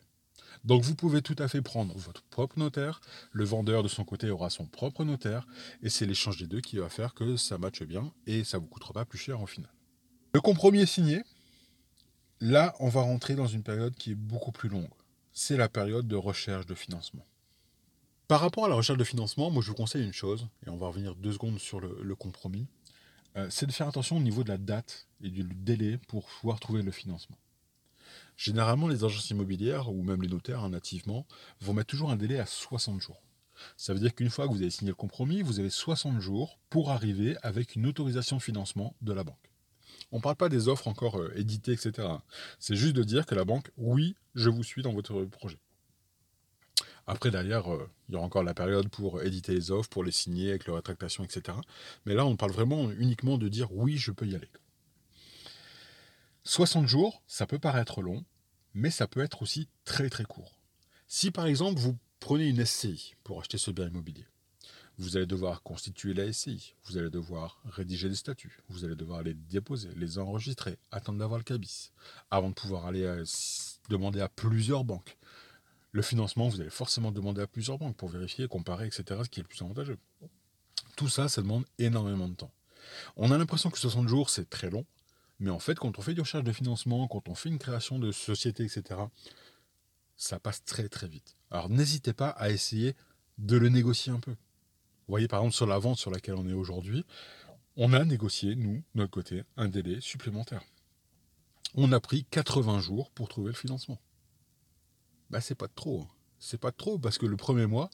Donc 0.64 0.82
vous 0.82 0.94
pouvez 0.94 1.22
tout 1.22 1.36
à 1.38 1.48
fait 1.48 1.62
prendre 1.62 1.96
votre 1.96 2.22
propre 2.24 2.58
notaire, 2.58 3.00
le 3.32 3.44
vendeur 3.44 3.82
de 3.82 3.88
son 3.88 4.04
côté 4.04 4.30
aura 4.30 4.50
son 4.50 4.66
propre 4.66 5.04
notaire, 5.04 5.46
et 5.82 5.88
c'est 5.88 6.06
l'échange 6.06 6.38
des 6.38 6.46
deux 6.46 6.60
qui 6.60 6.78
va 6.78 6.88
faire 6.88 7.14
que 7.14 7.36
ça 7.36 7.58
matche 7.58 7.82
bien 7.82 8.12
et 8.26 8.44
ça 8.44 8.58
ne 8.58 8.62
vous 8.62 8.68
coûtera 8.68 8.92
pas 8.92 9.04
plus 9.04 9.18
cher 9.18 9.40
au 9.42 9.46
final. 9.46 9.70
Le 10.34 10.40
compromis 10.40 10.80
est 10.80 10.86
signé. 10.86 11.22
Là, 12.40 12.74
on 12.80 12.88
va 12.88 13.00
rentrer 13.00 13.34
dans 13.34 13.46
une 13.46 13.62
période 13.62 13.94
qui 13.94 14.12
est 14.12 14.16
beaucoup 14.16 14.52
plus 14.52 14.68
longue. 14.68 14.90
C'est 15.32 15.56
la 15.56 15.68
période 15.68 16.06
de 16.06 16.16
recherche 16.16 16.66
de 16.66 16.74
financement. 16.74 17.24
Par 18.28 18.40
rapport 18.40 18.64
à 18.64 18.68
la 18.68 18.74
recherche 18.74 18.98
de 18.98 19.04
financement, 19.04 19.50
moi 19.50 19.62
je 19.62 19.68
vous 19.68 19.76
conseille 19.76 20.04
une 20.04 20.12
chose, 20.12 20.48
et 20.66 20.68
on 20.68 20.76
va 20.76 20.88
revenir 20.88 21.14
deux 21.14 21.32
secondes 21.32 21.58
sur 21.58 21.80
le, 21.80 22.14
compromis, 22.16 22.66
euh, 23.36 23.46
c'est 23.50 23.66
de 23.66 23.72
faire 23.72 23.88
attention 23.88 24.16
au 24.16 24.20
niveau 24.20 24.42
de 24.42 24.48
la 24.48 24.58
date 24.58 25.06
et 25.22 25.30
du 25.30 25.44
délai 25.44 25.98
pour 26.08 26.26
pouvoir 26.26 26.58
trouver 26.58 26.82
le 26.82 26.90
financement. 26.90 27.38
Généralement, 28.36 28.88
les 28.88 29.04
agences 29.04 29.30
immobilières, 29.30 29.92
ou 29.92 30.02
même 30.02 30.22
les 30.22 30.28
notaires 30.28 30.64
hein, 30.64 30.70
nativement, 30.70 31.26
vont 31.60 31.72
mettre 31.72 31.88
toujours 31.88 32.10
un 32.10 32.16
délai 32.16 32.38
à 32.38 32.46
60 32.46 33.00
jours. 33.00 33.22
Ça 33.76 33.94
veut 33.94 34.00
dire 34.00 34.14
qu'une 34.14 34.30
fois 34.30 34.46
que 34.46 34.52
vous 34.52 34.60
avez 34.60 34.70
signé 34.70 34.90
le 34.90 34.96
compromis, 34.96 35.42
vous 35.42 35.60
avez 35.60 35.70
60 35.70 36.20
jours 36.20 36.58
pour 36.70 36.90
arriver 36.90 37.36
avec 37.42 37.74
une 37.74 37.86
autorisation 37.86 38.36
de 38.36 38.42
financement 38.42 38.94
de 39.00 39.12
la 39.12 39.24
banque. 39.24 39.50
On 40.12 40.18
ne 40.18 40.22
parle 40.22 40.36
pas 40.36 40.48
des 40.48 40.68
offres 40.68 40.88
encore 40.88 41.18
euh, 41.18 41.32
éditées, 41.36 41.72
etc. 41.72 42.08
C'est 42.58 42.76
juste 42.76 42.94
de 42.94 43.02
dire 43.02 43.26
que 43.26 43.34
la 43.34 43.44
banque, 43.44 43.70
oui, 43.76 44.14
je 44.34 44.50
vous 44.50 44.62
suis 44.62 44.82
dans 44.82 44.92
votre 44.92 45.24
projet. 45.24 45.58
Après, 47.06 47.30
derrière, 47.30 47.72
euh, 47.72 47.88
il 48.08 48.14
y 48.14 48.16
aura 48.16 48.26
encore 48.26 48.42
la 48.42 48.54
période 48.54 48.88
pour 48.88 49.22
éditer 49.22 49.54
les 49.54 49.70
offres, 49.70 49.88
pour 49.88 50.04
les 50.04 50.12
signer 50.12 50.50
avec 50.50 50.66
leur 50.66 50.76
rétractation, 50.76 51.24
etc. 51.24 51.56
Mais 52.04 52.14
là, 52.14 52.26
on 52.26 52.36
parle 52.36 52.52
vraiment 52.52 52.90
uniquement 52.90 53.38
de 53.38 53.48
dire 53.48 53.72
oui, 53.72 53.96
je 53.96 54.10
peux 54.10 54.26
y 54.26 54.34
aller. 54.34 54.48
60 56.46 56.86
jours, 56.86 57.24
ça 57.26 57.44
peut 57.44 57.58
paraître 57.58 58.02
long, 58.02 58.24
mais 58.72 58.92
ça 58.92 59.08
peut 59.08 59.18
être 59.18 59.42
aussi 59.42 59.68
très 59.84 60.08
très 60.08 60.22
court. 60.22 60.60
Si 61.08 61.32
par 61.32 61.46
exemple 61.46 61.80
vous 61.80 61.98
prenez 62.20 62.46
une 62.46 62.64
SCI 62.64 63.16
pour 63.24 63.40
acheter 63.40 63.58
ce 63.58 63.72
bien 63.72 63.88
immobilier, 63.88 64.24
vous 64.96 65.16
allez 65.16 65.26
devoir 65.26 65.64
constituer 65.64 66.14
la 66.14 66.32
SCI, 66.32 66.76
vous 66.84 66.98
allez 66.98 67.10
devoir 67.10 67.60
rédiger 67.64 68.08
des 68.08 68.14
statuts, 68.14 68.60
vous 68.68 68.84
allez 68.84 68.94
devoir 68.94 69.24
les 69.24 69.34
déposer, 69.34 69.88
les 69.96 70.18
enregistrer, 70.18 70.78
attendre 70.92 71.18
d'avoir 71.18 71.38
le 71.38 71.44
cabis, 71.44 71.90
avant 72.30 72.50
de 72.50 72.54
pouvoir 72.54 72.86
aller 72.86 73.24
demander 73.90 74.20
à 74.20 74.28
plusieurs 74.28 74.84
banques. 74.84 75.18
Le 75.90 76.02
financement, 76.02 76.48
vous 76.48 76.60
allez 76.60 76.70
forcément 76.70 77.10
demander 77.10 77.42
à 77.42 77.48
plusieurs 77.48 77.78
banques 77.78 77.96
pour 77.96 78.08
vérifier, 78.08 78.46
comparer, 78.46 78.86
etc., 78.86 79.20
ce 79.24 79.28
qui 79.28 79.40
est 79.40 79.42
le 79.42 79.48
plus 79.48 79.62
avantageux. 79.62 79.98
Tout 80.96 81.08
ça, 81.08 81.28
ça 81.28 81.42
demande 81.42 81.64
énormément 81.80 82.28
de 82.28 82.34
temps. 82.34 82.52
On 83.16 83.32
a 83.32 83.38
l'impression 83.38 83.68
que 83.68 83.78
60 83.78 84.06
jours, 84.06 84.30
c'est 84.30 84.48
très 84.48 84.70
long, 84.70 84.86
mais 85.38 85.50
en 85.50 85.58
fait, 85.58 85.78
quand 85.78 85.98
on 85.98 86.02
fait 86.02 86.14
du 86.14 86.20
recherche 86.20 86.44
de 86.44 86.52
financement, 86.52 87.06
quand 87.08 87.28
on 87.28 87.34
fait 87.34 87.48
une 87.48 87.58
création 87.58 87.98
de 87.98 88.12
société, 88.12 88.64
etc., 88.64 89.00
ça 90.16 90.38
passe 90.38 90.64
très 90.64 90.88
très 90.88 91.08
vite. 91.08 91.36
Alors 91.50 91.68
n'hésitez 91.68 92.12
pas 92.12 92.30
à 92.30 92.50
essayer 92.50 92.96
de 93.38 93.56
le 93.56 93.68
négocier 93.68 94.12
un 94.12 94.20
peu. 94.20 94.30
Vous 94.30 95.12
voyez 95.12 95.28
par 95.28 95.40
exemple 95.40 95.54
sur 95.54 95.66
la 95.66 95.78
vente 95.78 95.98
sur 95.98 96.10
laquelle 96.10 96.36
on 96.36 96.48
est 96.48 96.54
aujourd'hui, 96.54 97.04
on 97.76 97.92
a 97.92 98.04
négocié, 98.04 98.56
nous, 98.56 98.76
de 98.76 98.82
notre 98.94 99.10
côté, 99.10 99.44
un 99.56 99.68
délai 99.68 100.00
supplémentaire. 100.00 100.62
On 101.74 101.92
a 101.92 102.00
pris 102.00 102.24
80 102.24 102.80
jours 102.80 103.10
pour 103.10 103.28
trouver 103.28 103.48
le 103.48 103.56
financement 103.56 104.00
bah, 105.30 105.40
c'est 105.40 105.54
pas 105.54 105.68
trop. 105.68 106.02
Hein. 106.02 106.08
C'est 106.38 106.60
pas 106.60 106.72
trop 106.72 106.98
parce 106.98 107.18
que 107.18 107.26
le 107.26 107.36
premier 107.36 107.66
mois, 107.66 107.90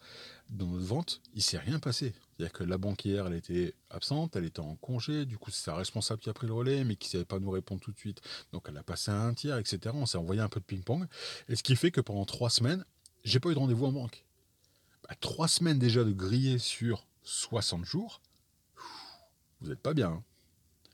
dans 0.51 0.67
notre 0.67 0.85
vente, 0.85 1.23
il 1.35 1.43
s'est 1.43 1.59
rien 1.59 1.79
passé. 1.79 2.13
C'est-à-dire 2.43 2.59
que 2.59 2.65
la 2.65 2.79
banquière, 2.79 3.29
elle 3.29 3.35
était 3.35 3.73
absente, 3.89 4.35
elle 4.35 4.45
était 4.45 4.59
en 4.59 4.75
congé, 4.75 5.27
du 5.27 5.39
coup 5.39 5.53
c'est 5.53 5.63
sa 5.63 5.77
responsable 5.77 6.21
qui 6.21 6.29
a 6.29 6.33
pris 6.33 6.49
le 6.49 6.53
relais, 6.53 6.83
mais 6.83 6.97
qui 6.97 7.07
ne 7.07 7.13
savait 7.13 7.25
pas 7.25 7.39
nous 7.39 7.53
répondre 7.53 7.81
tout 7.81 7.93
de 7.93 7.99
suite. 7.99 8.21
Donc 8.53 8.65
elle 8.69 8.77
a 8.77 8.83
passé 8.83 9.13
à 9.13 9.21
un 9.21 9.33
tiers, 9.33 9.59
etc. 9.59 9.95
On 9.95 10.07
s'est 10.07 10.19
envoyé 10.19 10.41
un 10.41 10.49
peu 10.49 10.59
de 10.59 10.65
ping-pong. 10.65 11.07
Et 11.49 11.55
ce 11.55 11.63
qui 11.63 11.77
fait 11.77 11.93
que 11.93 12.01
pendant 12.01 12.25
trois 12.25 12.51
semaines, 12.51 12.85
j'ai 13.23 13.39
pas 13.39 13.51
eu 13.51 13.55
de 13.55 13.61
rendez-vous 13.61 13.87
en 13.87 13.93
banque. 13.93 14.25
Trois 15.21 15.47
semaines 15.47 15.79
déjà 15.79 16.03
de 16.03 16.11
griller 16.11 16.59
sur 16.59 17.07
60 17.23 17.85
jours, 17.85 18.21
vous 19.61 19.69
n'êtes 19.69 19.81
pas 19.81 19.95
bien. 19.95 20.09
Hein. 20.09 20.25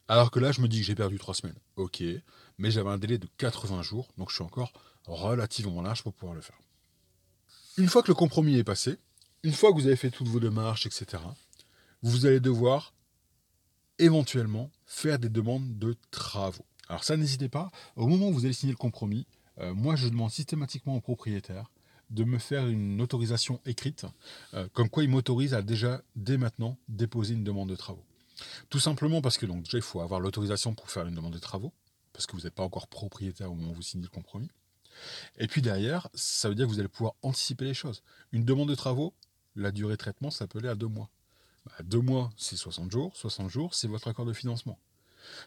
Alors 0.06 0.30
que 0.30 0.40
là, 0.40 0.52
je 0.52 0.60
me 0.60 0.68
dis 0.68 0.80
que 0.80 0.86
j'ai 0.86 0.94
perdu 0.94 1.16
trois 1.18 1.32
semaines. 1.32 1.56
Ok, 1.76 2.02
mais 2.58 2.70
j'avais 2.70 2.90
un 2.90 2.98
délai 2.98 3.16
de 3.16 3.28
80 3.38 3.80
jours, 3.80 4.08
donc 4.18 4.28
je 4.28 4.34
suis 4.34 4.44
encore 4.44 4.74
relativement 5.06 5.80
large 5.80 6.02
pour 6.02 6.12
pouvoir 6.12 6.34
le 6.34 6.42
faire. 6.42 6.58
Une 7.78 7.88
fois 7.88 8.02
que 8.02 8.08
le 8.08 8.14
compromis 8.14 8.58
est 8.58 8.64
passé, 8.64 8.98
une 9.42 9.52
fois 9.52 9.70
que 9.70 9.76
vous 9.76 9.86
avez 9.86 9.96
fait 9.96 10.10
toutes 10.10 10.28
vos 10.28 10.40
démarches, 10.40 10.86
etc., 10.86 11.22
vous 12.02 12.26
allez 12.26 12.40
devoir 12.40 12.94
éventuellement 13.98 14.70
faire 14.86 15.18
des 15.18 15.28
demandes 15.28 15.78
de 15.78 15.96
travaux. 16.10 16.64
Alors 16.88 17.04
ça, 17.04 17.16
n'hésitez 17.16 17.48
pas, 17.48 17.70
au 17.96 18.06
moment 18.06 18.28
où 18.28 18.32
vous 18.32 18.44
allez 18.44 18.54
signer 18.54 18.72
le 18.72 18.78
compromis, 18.78 19.26
euh, 19.58 19.74
moi 19.74 19.96
je 19.96 20.08
demande 20.08 20.30
systématiquement 20.30 20.96
au 20.96 21.00
propriétaire 21.00 21.70
de 22.10 22.24
me 22.24 22.38
faire 22.38 22.66
une 22.66 23.00
autorisation 23.02 23.60
écrite, 23.66 24.06
euh, 24.54 24.66
comme 24.72 24.88
quoi 24.88 25.02
il 25.02 25.10
m'autorise 25.10 25.52
à 25.52 25.62
déjà, 25.62 26.00
dès 26.16 26.38
maintenant, 26.38 26.78
déposer 26.88 27.34
une 27.34 27.44
demande 27.44 27.68
de 27.68 27.76
travaux. 27.76 28.04
Tout 28.70 28.78
simplement 28.78 29.20
parce 29.20 29.36
que 29.36 29.46
donc 29.46 29.64
déjà 29.64 29.78
il 29.78 29.82
faut 29.82 30.00
avoir 30.00 30.20
l'autorisation 30.20 30.74
pour 30.74 30.90
faire 30.90 31.06
une 31.06 31.14
demande 31.14 31.34
de 31.34 31.38
travaux, 31.38 31.72
parce 32.12 32.26
que 32.26 32.34
vous 32.34 32.42
n'êtes 32.42 32.54
pas 32.54 32.62
encore 32.62 32.88
propriétaire 32.88 33.52
au 33.52 33.54
moment 33.54 33.72
où 33.72 33.74
vous 33.74 33.82
signez 33.82 34.04
le 34.04 34.08
compromis. 34.08 34.48
Et 35.36 35.46
puis 35.46 35.60
derrière, 35.60 36.08
ça 36.14 36.48
veut 36.48 36.54
dire 36.54 36.66
que 36.66 36.72
vous 36.72 36.80
allez 36.80 36.88
pouvoir 36.88 37.14
anticiper 37.22 37.64
les 37.64 37.74
choses. 37.74 38.02
Une 38.32 38.44
demande 38.44 38.68
de 38.68 38.74
travaux, 38.74 39.14
la 39.58 39.70
durée 39.72 39.94
de 39.94 39.98
traitement, 39.98 40.30
aller 40.54 40.68
à 40.68 40.74
deux 40.74 40.86
mois. 40.86 41.08
Bah, 41.66 41.72
deux 41.84 42.00
mois, 42.00 42.30
c'est 42.36 42.56
60 42.56 42.90
jours. 42.90 43.16
60 43.16 43.50
jours, 43.50 43.74
c'est 43.74 43.88
votre 43.88 44.08
accord 44.08 44.24
de 44.24 44.32
financement. 44.32 44.78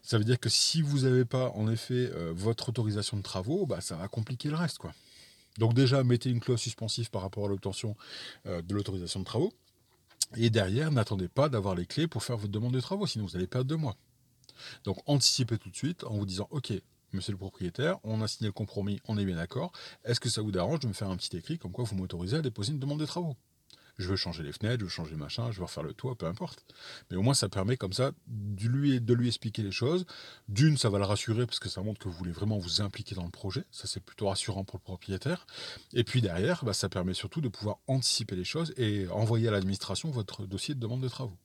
Ça 0.04 0.17
veut 0.17 0.24
dire 0.24 0.39
que 0.39 0.50
si 0.50 0.82
vous 0.82 1.00
n'avez 1.00 1.26
pas, 1.26 1.50
en 1.52 1.67
effet, 1.69 2.12
euh, 2.13 2.32
votre 2.36 2.69
autorisation 2.69 3.17
de 3.17 3.24
travaux, 3.24 3.65
bah, 3.65 3.82
ça 3.82 3.95
va 3.95 4.08
compliquer 4.08 4.50
le 4.50 4.56
reste. 4.56 4.78
Quoi. 4.78 4.93
Donc 5.58 5.74
déjà, 5.74 6.04
mettez 6.04 6.30
une 6.30 6.39
clause 6.39 6.60
suspensive 6.60 7.10
par 7.10 7.21
rapport 7.21 7.45
à 7.45 7.47
l'obtention 7.47 7.95
euh, 8.45 8.62
de 8.62 8.74
l'autorisation 8.76 9.19
de 9.19 9.26
travaux. 9.26 9.54
Et 10.38 10.50
derrière, 10.50 10.91
n'attendez 10.91 11.28
pas 11.28 11.50
d'avoir 11.50 11.76
les 11.76 11.86
clés 11.86 12.08
pour 12.08 12.24
faire 12.24 12.38
votre 12.38 12.52
demande 12.52 12.74
de 12.74 12.80
travaux, 12.80 13.06
sinon 13.06 13.26
vous 13.26 13.36
allez 13.36 13.47
perdre 13.47 13.67
deux 13.67 13.76
mois. 13.76 13.97
Donc 14.84 14.97
anticipez 15.06 15.58
tout 15.58 15.69
de 15.69 15.76
suite 15.76 16.04
en 16.04 16.17
vous 16.17 16.26
disant, 16.26 16.47
OK, 16.52 16.71
monsieur 17.12 17.34
le 17.34 17.38
propriétaire, 17.38 17.97
on 18.04 18.21
a 18.21 18.28
signé 18.28 18.47
le 18.47 18.54
compromis, 18.54 19.02
on 19.08 19.17
est 19.17 19.26
bien 19.26 19.36
d'accord. 19.36 19.71
Est-ce 20.06 20.19
que 20.19 20.30
ça 20.30 20.41
vous 20.41 20.52
dérange 20.52 20.80
de 20.80 20.88
me 20.88 20.93
faire 20.93 21.10
un 21.10 21.17
petit 21.17 21.36
écrit 21.36 21.58
comme 21.58 21.71
quoi 21.71 21.84
vous 21.84 21.95
m'autorisez 21.95 22.38
à 22.38 22.41
déposer 22.41 22.71
une 22.71 22.80
demande 22.80 23.00
de 23.00 23.06
travaux? 23.06 23.36
Je 24.02 24.08
veux 24.08 24.16
changer 24.16 24.44
les 24.44 24.52
fenêtres, 24.52 24.80
je 24.80 24.86
veux 24.86 24.90
changer 24.90 25.16
machin, 25.16 25.52
je 25.52 25.58
veux 25.58 25.64
refaire 25.64 25.84
le 25.84 25.94
toit, 25.94 26.16
peu 26.16 26.26
importe. 26.26 26.66
Mais 27.10 27.18
au 27.18 27.22
moins, 27.22 27.34
ça 27.34 27.50
permet 27.50 27.78
comme 27.78 27.94
ça 27.94 28.12
de 28.28 29.14
lui, 29.14 29.28
expliquer 29.28 29.64
les 29.64 29.72
choses. 29.72 30.06
D'une, 30.50 30.78
ça 30.78 30.90
va 30.90 30.98
le 30.98 31.06
rassurer 31.06 31.46
parce 31.46 31.60
que 31.60 31.70
ça 31.70 31.82
montre 31.82 32.00
que 32.00 32.10
vous 32.10 32.16
voulez 32.16 32.32
vraiment 32.32 32.58
vous 32.58 32.82
impliquer 32.82 33.16
dans 33.16 33.24
le 33.24 33.30
projet. 33.30 33.64
Ça, 33.72 33.88
c'est 33.88 34.00
plutôt 34.00 34.28
rassurant 34.28 34.64
pour 34.64 34.78
le 34.78 34.84
propriétaire. 34.84 35.46
Et 35.94 36.04
puis 36.04 36.22
derrière, 36.22 36.66
bah, 36.66 36.74
ça 36.74 36.90
permet 36.90 37.14
surtout 37.14 37.42
de 37.42 37.50
pouvoir 37.50 37.78
anticiper 37.88 38.36
les 38.36 38.44
choses 38.44 38.74
et 38.78 39.08
envoyer 39.10 39.48
à 39.48 39.52
l'administration 39.52 40.12
votre 40.12 40.46
dossier 40.46 40.76
de 40.76 40.80
demande 40.80 41.02
de 41.02 41.10
travaux. 41.10 41.38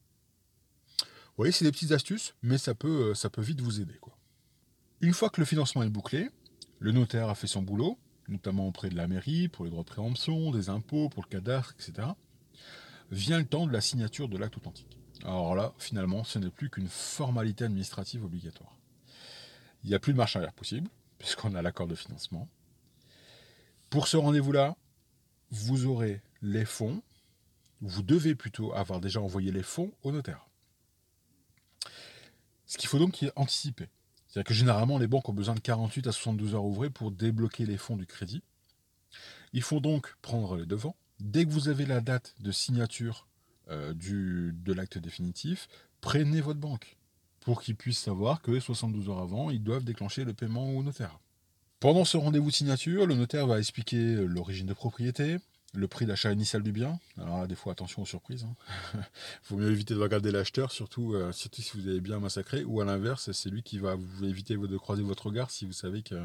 Vous 1.01 1.43
voyez, 1.43 1.53
c'est 1.53 1.67
des 1.67 1.73
petites 1.73 1.93
astuces, 1.93 2.35
mais 2.43 2.57
ça 2.57 2.75
peut, 2.75 3.15
ça 3.15 3.29
peut 3.29 3.43
vite 3.43 3.61
vous 3.61 3.81
aider. 3.81 4.01
Une 5.03 5.13
fois 5.13 5.29
que 5.29 5.41
le 5.41 5.45
financement 5.45 5.83
est 5.83 5.91
bouclé, 5.91 6.31
le 6.79 6.93
notaire 6.93 7.29
a 7.29 7.35
fait 7.35 7.47
son 7.47 7.61
boulot, 7.61 7.99
notamment 8.29 8.67
auprès 8.67 8.89
de 8.89 8.97
la 8.97 9.07
mairie, 9.07 9.49
pour 9.49 9.65
les 9.65 9.71
droits 9.71 9.83
de 9.83 9.89
préemption, 9.89 10.51
des 10.51 10.71
impôts, 10.71 11.09
pour 11.09 11.23
le 11.23 11.29
cadastre, 11.29 11.75
etc. 11.79 12.09
Vient 13.11 13.39
le 13.39 13.47
temps 13.47 13.67
de 13.67 13.73
la 13.73 13.81
signature 13.81 14.29
de 14.29 14.37
l'acte 14.37 14.57
authentique. 14.57 14.99
Alors 15.25 15.55
là, 15.55 15.73
finalement, 15.79 16.25
ce 16.25 16.39
n'est 16.39 16.51
plus 16.51 16.71
qu'une 16.71 16.89
formalité 16.89 17.65
administrative 17.65 18.25
obligatoire. 18.25 18.77
Il 19.85 19.91
n'y 19.91 19.95
a 19.95 19.99
plus 19.99 20.13
de 20.13 20.19
marche 20.19 20.37
arrière 20.37 20.53
possible, 20.53 20.91
puisqu'on 21.19 21.55
a 21.55 21.63
l'accord 21.63 21.87
de 21.87 21.95
financement. 21.95 22.49
Pour 23.91 24.09
ce 24.09 24.17
rendez-vous-là, 24.17 24.77
vous 25.51 25.87
aurez 25.87 26.21
les 26.43 26.65
fonds, 26.65 27.03
vous 27.81 28.03
devez 28.03 28.35
plutôt 28.35 28.73
avoir 28.75 29.01
déjà 29.01 29.21
envoyé 29.21 29.53
les 29.53 29.63
fonds 29.63 29.93
au 30.03 30.13
notaire. 30.13 30.49
Ce 32.67 32.79
qu'il 32.79 32.89
faut 32.89 32.99
donc 32.99 33.25
anticiper. 33.37 33.89
C'est-à-dire 34.27 34.49
que 34.49 34.55
généralement, 34.55 34.99
les 34.99 35.07
banques 35.07 35.29
ont 35.29 35.35
besoin 35.35 35.55
de 35.55 35.61
48 35.61 36.09
à 36.09 36.13
72 36.13 36.55
heures 36.55 36.65
ouvrées 36.65 36.91
pour 36.91 37.13
débloquer 37.13 37.65
les 37.65 37.77
fonds 37.77 37.97
du 37.97 38.07
crédit. 38.07 38.43
Il 39.53 39.63
faut 39.63 39.81
donc 39.81 40.17
prendre 40.21 40.57
les 40.57 40.67
devants. 40.67 40.97
Dès 41.21 41.45
que 41.45 41.51
vous 41.51 41.69
avez 41.69 41.87
la 41.87 42.01
date 42.01 42.35
de 42.41 42.53
signature 42.53 43.27
euh, 43.71 43.95
de 43.95 44.73
l'acte 44.73 44.99
définitif, 44.99 45.69
prenez 46.01 46.41
votre 46.41 46.61
banque 46.61 46.97
pour 47.41 47.63
qu'ils 47.63 47.77
puissent 47.77 48.01
savoir 48.01 48.43
que 48.43 48.59
72 48.59 49.09
heures 49.09 49.21
avant, 49.21 49.51
ils 49.51 49.63
doivent 49.63 49.85
déclencher 49.85 50.25
le 50.25 50.35
paiement 50.35 50.69
au 50.71 50.83
notaire. 50.83 51.21
Pendant 51.79 52.05
ce 52.05 52.17
rendez-vous 52.17 52.51
de 52.51 52.55
signature, 52.55 53.07
le 53.07 53.15
notaire 53.15 53.47
va 53.47 53.59
expliquer 53.59 54.17
l'origine 54.17 54.67
de 54.67 54.73
propriété, 54.73 55.39
le 55.75 55.89
prix 55.89 56.07
d'achat 56.07 56.33
initial 56.33 56.63
du 56.63 56.73
bien. 56.73 56.99
Alors 57.19 57.39
là, 57.39 57.47
des 57.47 57.55
fois, 57.55 57.73
attention 57.73 58.03
aux 58.03 58.07
surprises. 58.07 58.47
Il 58.95 58.99
hein. 58.99 59.05
faut 59.43 59.57
mieux 59.57 59.71
éviter 59.71 59.95
de 59.95 60.01
regarder 60.01 60.31
l'acheteur, 60.33 60.73
surtout, 60.73 61.15
euh, 61.15 61.33
surtout 61.33 61.63
si 61.63 61.79
vous 61.79 61.87
avez 61.87 62.01
bien 62.01 62.19
massacré. 62.19 62.65
Ou 62.65 62.81
à 62.81 62.85
l'inverse, 62.85 63.31
c'est 63.33 63.51
lui 63.51 63.63
qui 63.63 63.79
va 63.79 63.95
vous 63.95 64.25
éviter 64.25 64.57
de 64.57 64.77
croiser 64.79 65.03
votre 65.03 65.27
regard 65.27 65.51
si 65.51 65.67
vous 65.67 65.73
savez 65.73 66.03
que, 66.03 66.17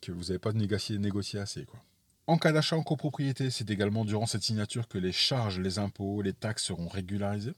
que 0.00 0.12
vous 0.12 0.24
n'avez 0.24 0.38
pas 0.38 0.52
négocié, 0.52 0.98
négocié 0.98 1.38
assez. 1.38 1.64
Quoi. 1.64 1.80
En 2.26 2.38
cas 2.38 2.52
d'achat 2.52 2.76
en 2.76 2.82
copropriété, 2.82 3.50
c'est 3.50 3.70
également 3.70 4.04
durant 4.04 4.26
cette 4.26 4.42
signature 4.42 4.88
que 4.88 4.98
les 4.98 5.12
charges, 5.12 5.58
les 5.58 5.78
impôts, 5.78 6.22
les 6.22 6.32
taxes 6.32 6.64
seront 6.64 6.88
régularisés. 6.88 7.54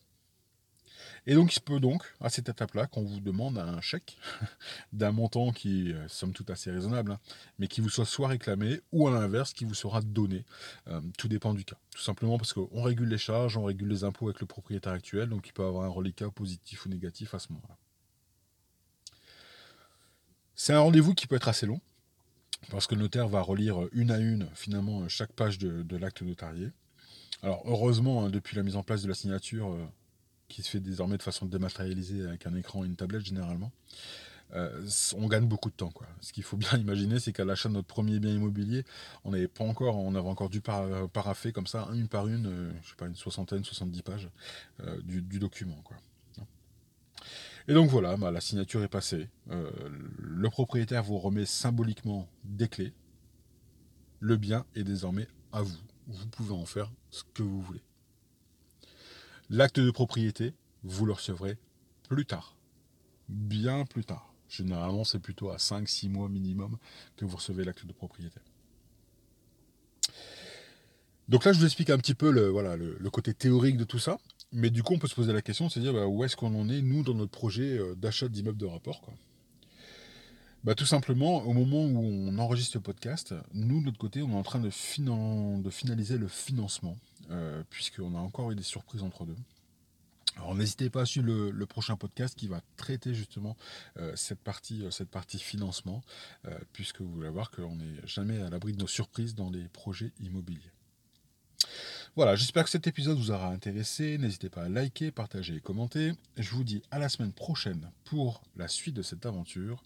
Et 1.27 1.35
donc, 1.35 1.53
il 1.53 1.55
se 1.55 1.61
peut 1.61 1.79
donc, 1.79 2.03
à 2.21 2.31
cette 2.31 2.49
étape-là, 2.49 2.87
qu'on 2.87 3.05
vous 3.05 3.21
demande 3.21 3.59
un 3.59 3.81
chèque 3.81 4.17
d'un 4.93 5.13
montant 5.13 5.53
qui 5.53 5.91
est, 5.91 6.09
somme 6.09 6.33
toute, 6.33 6.51
assez 6.51 6.71
raisonnable, 6.71 7.13
hein, 7.13 7.21
mais 7.59 7.69
qui 7.69 7.81
vous 7.81 7.89
soit 7.89 8.05
soit 8.05 8.29
réclamé 8.29 8.81
ou 8.91 9.07
à 9.07 9.13
l'inverse, 9.13 9.53
qui 9.53 9.65
vous 9.65 9.75
sera 9.75 10.01
donné. 10.01 10.45
Euh, 10.89 11.01
tout 11.19 11.29
dépend 11.29 11.55
du 11.55 11.65
cas. 11.65 11.77
Tout 11.95 12.03
simplement 12.03 12.39
parce 12.39 12.53
qu'on 12.53 12.83
régule 12.83 13.09
les 13.09 13.19
charges, 13.19 13.57
on 13.57 13.65
régule 13.65 13.89
les 13.89 14.05
impôts 14.05 14.27
avec 14.29 14.41
le 14.41 14.47
propriétaire 14.47 14.93
actuel, 14.93 15.29
donc 15.29 15.47
il 15.47 15.53
peut 15.53 15.65
avoir 15.65 15.85
un 15.85 15.89
reliquat 15.89 16.31
positif 16.31 16.87
ou 16.87 16.89
négatif 16.89 17.35
à 17.35 17.39
ce 17.39 17.53
moment-là. 17.53 17.77
C'est 20.55 20.73
un 20.73 20.81
rendez-vous 20.81 21.15
qui 21.15 21.27
peut 21.27 21.37
être 21.37 21.49
assez 21.49 21.67
long, 21.67 21.81
parce 22.71 22.87
que 22.87 22.95
le 22.95 23.03
notaire 23.03 23.29
va 23.29 23.41
relire 23.41 23.89
une 23.93 24.11
à 24.11 24.19
une, 24.19 24.49
finalement, 24.55 25.09
chaque 25.09 25.33
page 25.33 25.59
de, 25.59 25.97
l'acte 25.97 26.23
notarié. 26.23 26.71
Alors, 27.43 27.63
heureusement, 27.67 28.25
hein, 28.25 28.31
depuis 28.31 28.57
la 28.57 28.63
mise 28.63 28.77
en 28.77 28.83
place 28.83 29.03
de 29.03 29.09
la 29.09 29.15
signature, 29.15 29.73
euh, 29.73 29.85
qui 30.49 30.63
se 30.63 30.71
fait 30.71 30.81
désormais 30.81 31.17
de 31.17 31.23
façon 31.23 31.47
dématérialisée 31.47 32.27
avec 32.27 32.47
un 32.47 32.55
écran 32.55 32.85
et 32.85 32.87
une 32.87 32.95
tablette 32.95 33.25
généralement, 33.25 33.73
euh, 34.55 34.87
on 35.17 35.27
gagne 35.29 35.47
beaucoup 35.47 35.71
de 35.71 35.75
temps. 35.75 35.91
Quoi. 35.91 36.07
Ce 36.21 36.33
qu'il 36.33 36.45
faut 36.45 36.57
bien 36.57 36.73
imaginer, 36.79 37.19
c'est 37.19 37.33
qu'à 37.33 37.45
l'achat 37.45 37.69
de 37.69 37.75
notre 37.75 37.89
premier 37.89 38.19
bien 38.19 38.33
immobilier, 38.33 38.85
on 39.25 39.31
n'avait 39.31 39.49
pas 39.49 39.65
encore, 39.65 39.97
on 39.97 40.15
avait 40.15 40.29
encore 40.29 40.51
dû 40.51 40.61
paraffer 40.61 41.53
comme 41.53 41.67
ça, 41.67 41.89
une 41.95 42.09
par 42.09 42.29
une, 42.29 42.47
euh, 42.47 42.73
je 42.83 42.91
sais 42.91 42.97
pas, 42.97 43.07
une 43.07 43.15
soixantaine, 43.15 43.65
70 43.65 44.03
pages 44.03 44.29
euh, 44.81 45.01
du, 45.03 45.39
document. 45.39 45.81
Quoi. 45.85 45.97
Et 47.69 47.75
donc 47.75 47.89
voilà, 47.89 48.17
bah, 48.17 48.31
la 48.31 48.41
signature 48.41 48.83
est 48.83 48.89
passée. 48.89 49.29
le 49.49 50.51
propriétaire 50.51 51.03
vous 51.03 51.19
remet 51.19 51.47
symboliquement 51.47 52.29
des 52.53 52.69
clés. 52.69 52.93
Le 54.21 54.37
bien 54.37 54.65
est 54.75 54.85
désormais 54.85 55.27
à 55.53 55.63
vous. 55.63 55.77
Vous 56.07 56.27
pouvez 56.29 56.55
en 56.55 56.67
faire 56.67 56.93
ce 57.11 57.23
que 57.35 57.43
vous 57.43 57.61
voulez. 57.61 57.83
L'acte 59.51 59.81
de 59.81 59.91
propriété, 59.91 60.55
vous 60.85 61.07
le 61.07 61.13
recevrez 61.13 61.59
plus 62.09 62.27
tard. 62.27 62.57
Bien 63.29 63.85
plus 63.85 64.05
tard. 64.05 64.33
Généralement, 64.49 65.05
c'est 65.05 65.19
plutôt 65.19 65.51
à 65.51 65.57
5-6 65.57 66.11
mois 66.11 66.29
minimum 66.29 66.77
que 67.17 67.25
vous 67.25 67.37
recevez 67.37 67.65
l'acte 67.65 67.87
de 67.87 67.93
propriété. 67.93 68.41
Donc 71.29 71.45
là, 71.45 71.53
je 71.53 71.59
vous 71.59 71.65
explique 71.65 71.91
un 71.91 71.99
petit 71.99 72.15
peu 72.15 72.31
le, 72.31 72.49
voilà, 72.49 72.77
le, 72.77 73.11
côté 73.11 73.33
théorique 73.33 73.79
de 73.79 73.85
tout 73.85 73.99
ça. 73.99 74.19
Mais 74.53 74.69
du 74.69 74.83
coup, 74.83 74.93
on 74.93 74.99
peut 74.99 75.09
se 75.09 75.15
poser 75.15 75.33
la 75.33 75.41
question, 75.41 75.71
c'est 75.71 75.81
dire 75.81 75.95
bah, 75.95 76.07
où 76.07 76.25
est-ce 76.25 76.37
qu'on 76.37 76.55
en 76.55 76.69
est, 76.69 76.83
nous, 76.83 77.03
dans 77.03 77.15
notre 77.15 77.31
projet 77.31 77.79
euh, 77.79 77.95
d'achat 77.95 78.29
d'immeubles 78.29 78.59
de 78.59 78.67
rapport. 78.67 79.01
Bah, 80.65 80.77
tout 80.77 80.87
simplement, 80.87 81.43
au 81.43 81.53
moment 81.53 81.85
où 81.85 82.05
on 82.05 82.39
enregistre 82.39 82.77
le 82.77 82.83
podcast, 82.83 83.35
nous, 83.53 83.81
de 83.81 83.87
notre 83.87 83.99
côté, 83.99 84.23
on 84.23 84.31
est 84.31 84.35
en 84.35 84.45
train 84.45 84.61
de, 84.61 84.71
finaliser 84.71 86.19
le 86.19 86.29
financement, 86.29 86.97
euh, 87.31 87.65
puisqu'on 87.69 88.15
a 88.15 88.19
encore 88.19 88.53
eu 88.53 88.55
des 88.55 88.63
surprises 88.63 89.03
entre 89.03 89.25
deux. 89.25 89.37
Alors 90.37 90.55
n'hésitez 90.55 90.89
pas 90.89 91.03
à 91.03 91.05
suivre 91.05 91.27
le, 91.27 91.67
prochain 91.67 91.97
podcast 91.97 92.39
qui 92.39 92.47
va 92.47 92.61
traiter 92.77 93.13
justement 93.13 93.57
euh, 93.99 94.13
cette, 94.15 94.39
partie, 94.39 94.83
euh, 94.85 94.91
cette 94.91 95.11
partie 95.11 95.39
financement, 95.39 96.01
puisque 96.73 97.01
vous 97.01 97.21
allez 97.21 97.31
voir 97.31 97.51
qu'on 97.51 97.75
n'est 97.75 98.07
jamais 98.07 98.41
à 98.41 98.49
l'abri 98.49 98.73
de 98.73 98.79
nos 98.79 98.87
surprises 98.87 99.35
dans 99.35 99.51
les 99.51 99.65
projets 99.65 100.13
immobiliers. 100.21 100.61
Voilà, 102.15 102.37
j'espère 102.37 102.65
que 102.65 102.71
cet 102.71 102.87
épisode 102.87 103.19
vous 103.19 103.31
aura 103.31 103.49
intéressé. 103.49 104.17
N'hésitez 104.19 104.49
pas 104.49 104.65
à 104.65 104.69
liker, 104.69 105.11
partager 105.11 105.57
et 105.57 105.61
commenter. 105.61 106.13
Je 106.37 106.51
vous 106.51 106.63
dis 106.63 106.83
à 106.91 106.99
la 106.99 107.09
semaine 107.09 107.33
prochaine 107.33 107.91
pour 108.05 108.43
la 108.57 108.69
suite 108.69 108.95
de 108.95 109.03
cette 109.03 109.27
aventure. 109.27 109.83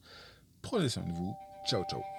Prenez 0.67 0.89
soin 0.89 1.05
de 1.05 1.13
vous. 1.13 1.33
Ciao, 1.65 1.85
ciao. 1.85 2.16